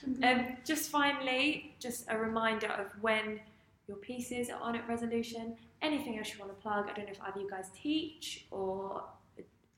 can 0.00 0.12
make 0.12 0.30
it 0.30 0.36
work. 0.36 0.48
Um, 0.48 0.56
just 0.64 0.90
finally, 0.90 1.74
just 1.80 2.04
a 2.08 2.18
reminder 2.18 2.68
of 2.68 2.86
when 3.00 3.40
your 3.88 3.96
pieces 3.98 4.50
are 4.50 4.60
on 4.60 4.76
at 4.76 4.88
Resolution. 4.88 5.56
Anything 5.82 6.18
else 6.18 6.32
you 6.32 6.40
want 6.40 6.56
to 6.56 6.62
plug? 6.62 6.88
I 6.90 6.94
don't 6.94 7.06
know 7.06 7.12
if 7.12 7.20
either 7.20 7.40
you 7.40 7.50
guys 7.50 7.70
teach 7.80 8.46
or 8.50 9.04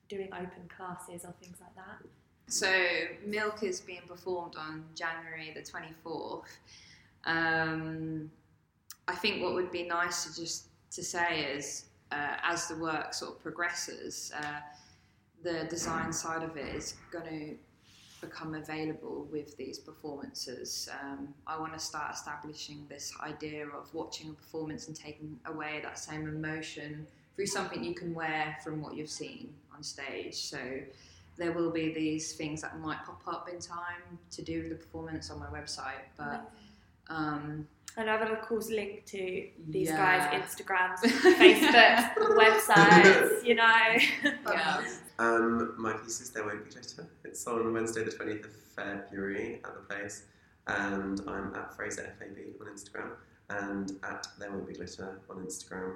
doing 0.07 0.29
open 0.33 0.69
classes 0.75 1.25
or 1.25 1.33
things 1.41 1.57
like 1.59 1.75
that. 1.75 2.07
So 2.47 2.71
Milk 3.25 3.63
is 3.63 3.81
being 3.81 4.03
performed 4.07 4.55
on 4.57 4.85
January 4.95 5.53
the 5.53 5.61
24th. 5.61 6.43
Um, 7.25 8.31
I 9.07 9.15
think 9.15 9.43
what 9.43 9.53
would 9.53 9.71
be 9.71 9.83
nice 9.83 10.25
to 10.25 10.41
just 10.41 10.67
to 10.91 11.03
say 11.03 11.41
is 11.41 11.85
uh, 12.11 12.37
as 12.43 12.67
the 12.67 12.77
work 12.77 13.13
sort 13.13 13.33
of 13.33 13.43
progresses, 13.43 14.31
uh, 14.37 14.61
the 15.43 15.65
design 15.65 16.13
side 16.13 16.43
of 16.43 16.55
it 16.55 16.73
is 16.73 16.95
going 17.11 17.25
to 17.25 17.57
become 18.21 18.55
available 18.55 19.27
with 19.31 19.55
these 19.57 19.79
performances. 19.79 20.89
Um, 21.01 21.33
I 21.45 21.59
want 21.59 21.73
to 21.73 21.79
start 21.79 22.13
establishing 22.13 22.85
this 22.89 23.13
idea 23.21 23.67
of 23.67 23.93
watching 23.93 24.29
a 24.29 24.33
performance 24.33 24.87
and 24.87 24.95
taking 24.95 25.39
away 25.45 25.79
that 25.83 25.99
same 25.99 26.27
emotion 26.27 27.05
through 27.35 27.45
something 27.47 27.83
you 27.83 27.93
can 27.93 28.13
wear 28.13 28.57
from 28.63 28.81
what 28.81 28.95
you've 28.95 29.09
seen 29.09 29.53
on 29.75 29.83
stage. 29.83 30.35
So 30.35 30.57
there 31.37 31.51
will 31.51 31.71
be 31.71 31.93
these 31.93 32.33
things 32.33 32.61
that 32.61 32.79
might 32.79 33.05
pop 33.05 33.21
up 33.27 33.49
in 33.51 33.59
time 33.59 34.17
to 34.31 34.41
do 34.41 34.61
with 34.61 34.69
the 34.69 34.75
performance 34.75 35.29
on 35.29 35.39
my 35.39 35.45
website, 35.47 36.05
but 36.17 36.51
um, 37.09 37.67
And 37.97 38.09
I 38.11 38.23
will 38.23 38.31
of 38.31 38.41
course 38.41 38.69
link 38.69 39.05
to 39.07 39.47
these 39.69 39.89
Yeah. 39.89 39.97
guys' 39.97 40.41
Instagrams, 40.41 40.99
Facebooks, 41.41 42.13
websites, 42.15 43.43
you 43.43 43.55
know. 43.55 43.95
yeah. 44.51 44.83
Um, 45.19 45.73
my 45.79 45.93
piece 45.93 46.21
is 46.21 46.29
There 46.29 46.45
Won't 46.45 46.63
Be 46.63 46.69
Glitter. 46.71 47.07
It's 47.23 47.45
on 47.47 47.73
Wednesday, 47.73 48.03
the 48.03 48.11
20th 48.11 48.45
of 48.45 48.53
February 48.75 49.61
at 49.65 49.73
the 49.73 49.81
place, 49.81 50.25
and 50.67 51.19
I'm 51.27 51.55
at 51.55 51.75
Fraser 51.75 52.13
FAB 52.19 52.37
on 52.61 52.67
Instagram 52.67 53.09
and 53.49 53.93
at 54.03 54.27
There 54.37 54.51
Won't 54.51 54.67
Be 54.67 54.73
Glitter 54.73 55.19
on 55.29 55.37
Instagram. 55.43 55.93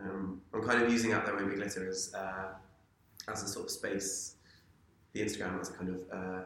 Um, 0.00 0.40
I'm 0.54 0.62
kind 0.66 0.82
of 0.82 0.90
using 0.90 1.12
at 1.12 1.26
There 1.26 1.34
Won't 1.36 1.50
Be 1.50 1.56
Glitter 1.56 1.86
as, 1.88 2.14
uh, 2.14 2.54
as 3.30 3.42
a 3.42 3.48
sort 3.48 3.66
of 3.66 3.70
space, 3.70 4.36
the 5.12 5.20
Instagram 5.20 5.60
as 5.60 5.68
a 5.68 5.74
kind 5.74 5.90
of 5.90 6.00
uh, 6.10 6.40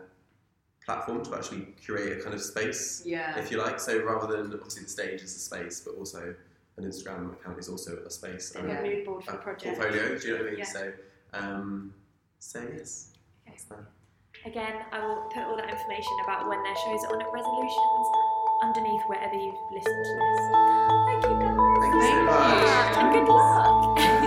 platform 0.89 1.23
to 1.23 1.35
actually 1.35 1.67
curate 1.85 2.19
a 2.19 2.23
kind 2.23 2.35
of 2.35 2.41
space, 2.41 3.03
yeah. 3.05 3.39
if 3.39 3.51
you 3.51 3.59
like. 3.59 3.79
So 3.79 4.03
rather 4.03 4.27
than 4.27 4.55
obviously 4.55 4.85
the 4.85 4.89
stage 4.89 5.21
is 5.21 5.37
a 5.37 5.39
space, 5.39 5.83
but 5.85 5.95
also 5.97 6.35
an 6.79 6.85
Instagram 6.85 7.35
account 7.35 7.59
is 7.59 7.69
also 7.69 7.99
a 8.07 8.11
space. 8.11 8.55
And 8.55 8.71
yeah. 8.71 8.81
mood 8.81 9.05
board 9.05 9.23
for 9.23 9.33
a 9.33 9.37
project. 9.37 9.79
Portfolio, 9.79 10.19
do 10.19 10.27
you 10.27 10.33
know 10.33 10.41
what 10.41 10.47
I 10.47 10.51
mean? 10.51 10.59
Yeah. 10.61 10.65
So, 10.65 10.93
um, 11.35 11.95
so 12.39 12.67
yes. 12.75 13.13
Okay. 13.47 13.83
Again, 14.47 14.77
I 14.91 15.05
will 15.05 15.29
put 15.35 15.43
all 15.43 15.57
that 15.57 15.69
information 15.69 16.15
about 16.25 16.49
when 16.49 16.63
their 16.63 16.77
shows 16.77 17.05
are 17.05 17.17
on 17.17 17.21
at 17.21 17.33
resolutions 17.33 18.07
underneath 18.63 19.03
wherever 19.09 19.35
you've 19.35 19.61
listened 19.71 20.05
to 20.09 20.15
this. 20.17 20.41
Thank 21.05 21.23
you 21.25 21.37
guys. 21.37 21.57
Thank 21.85 21.95
you 21.95 22.03
so 22.09 22.23
much. 22.25 22.97
And 22.97 23.13
good 23.13 23.29
luck. 23.29 24.15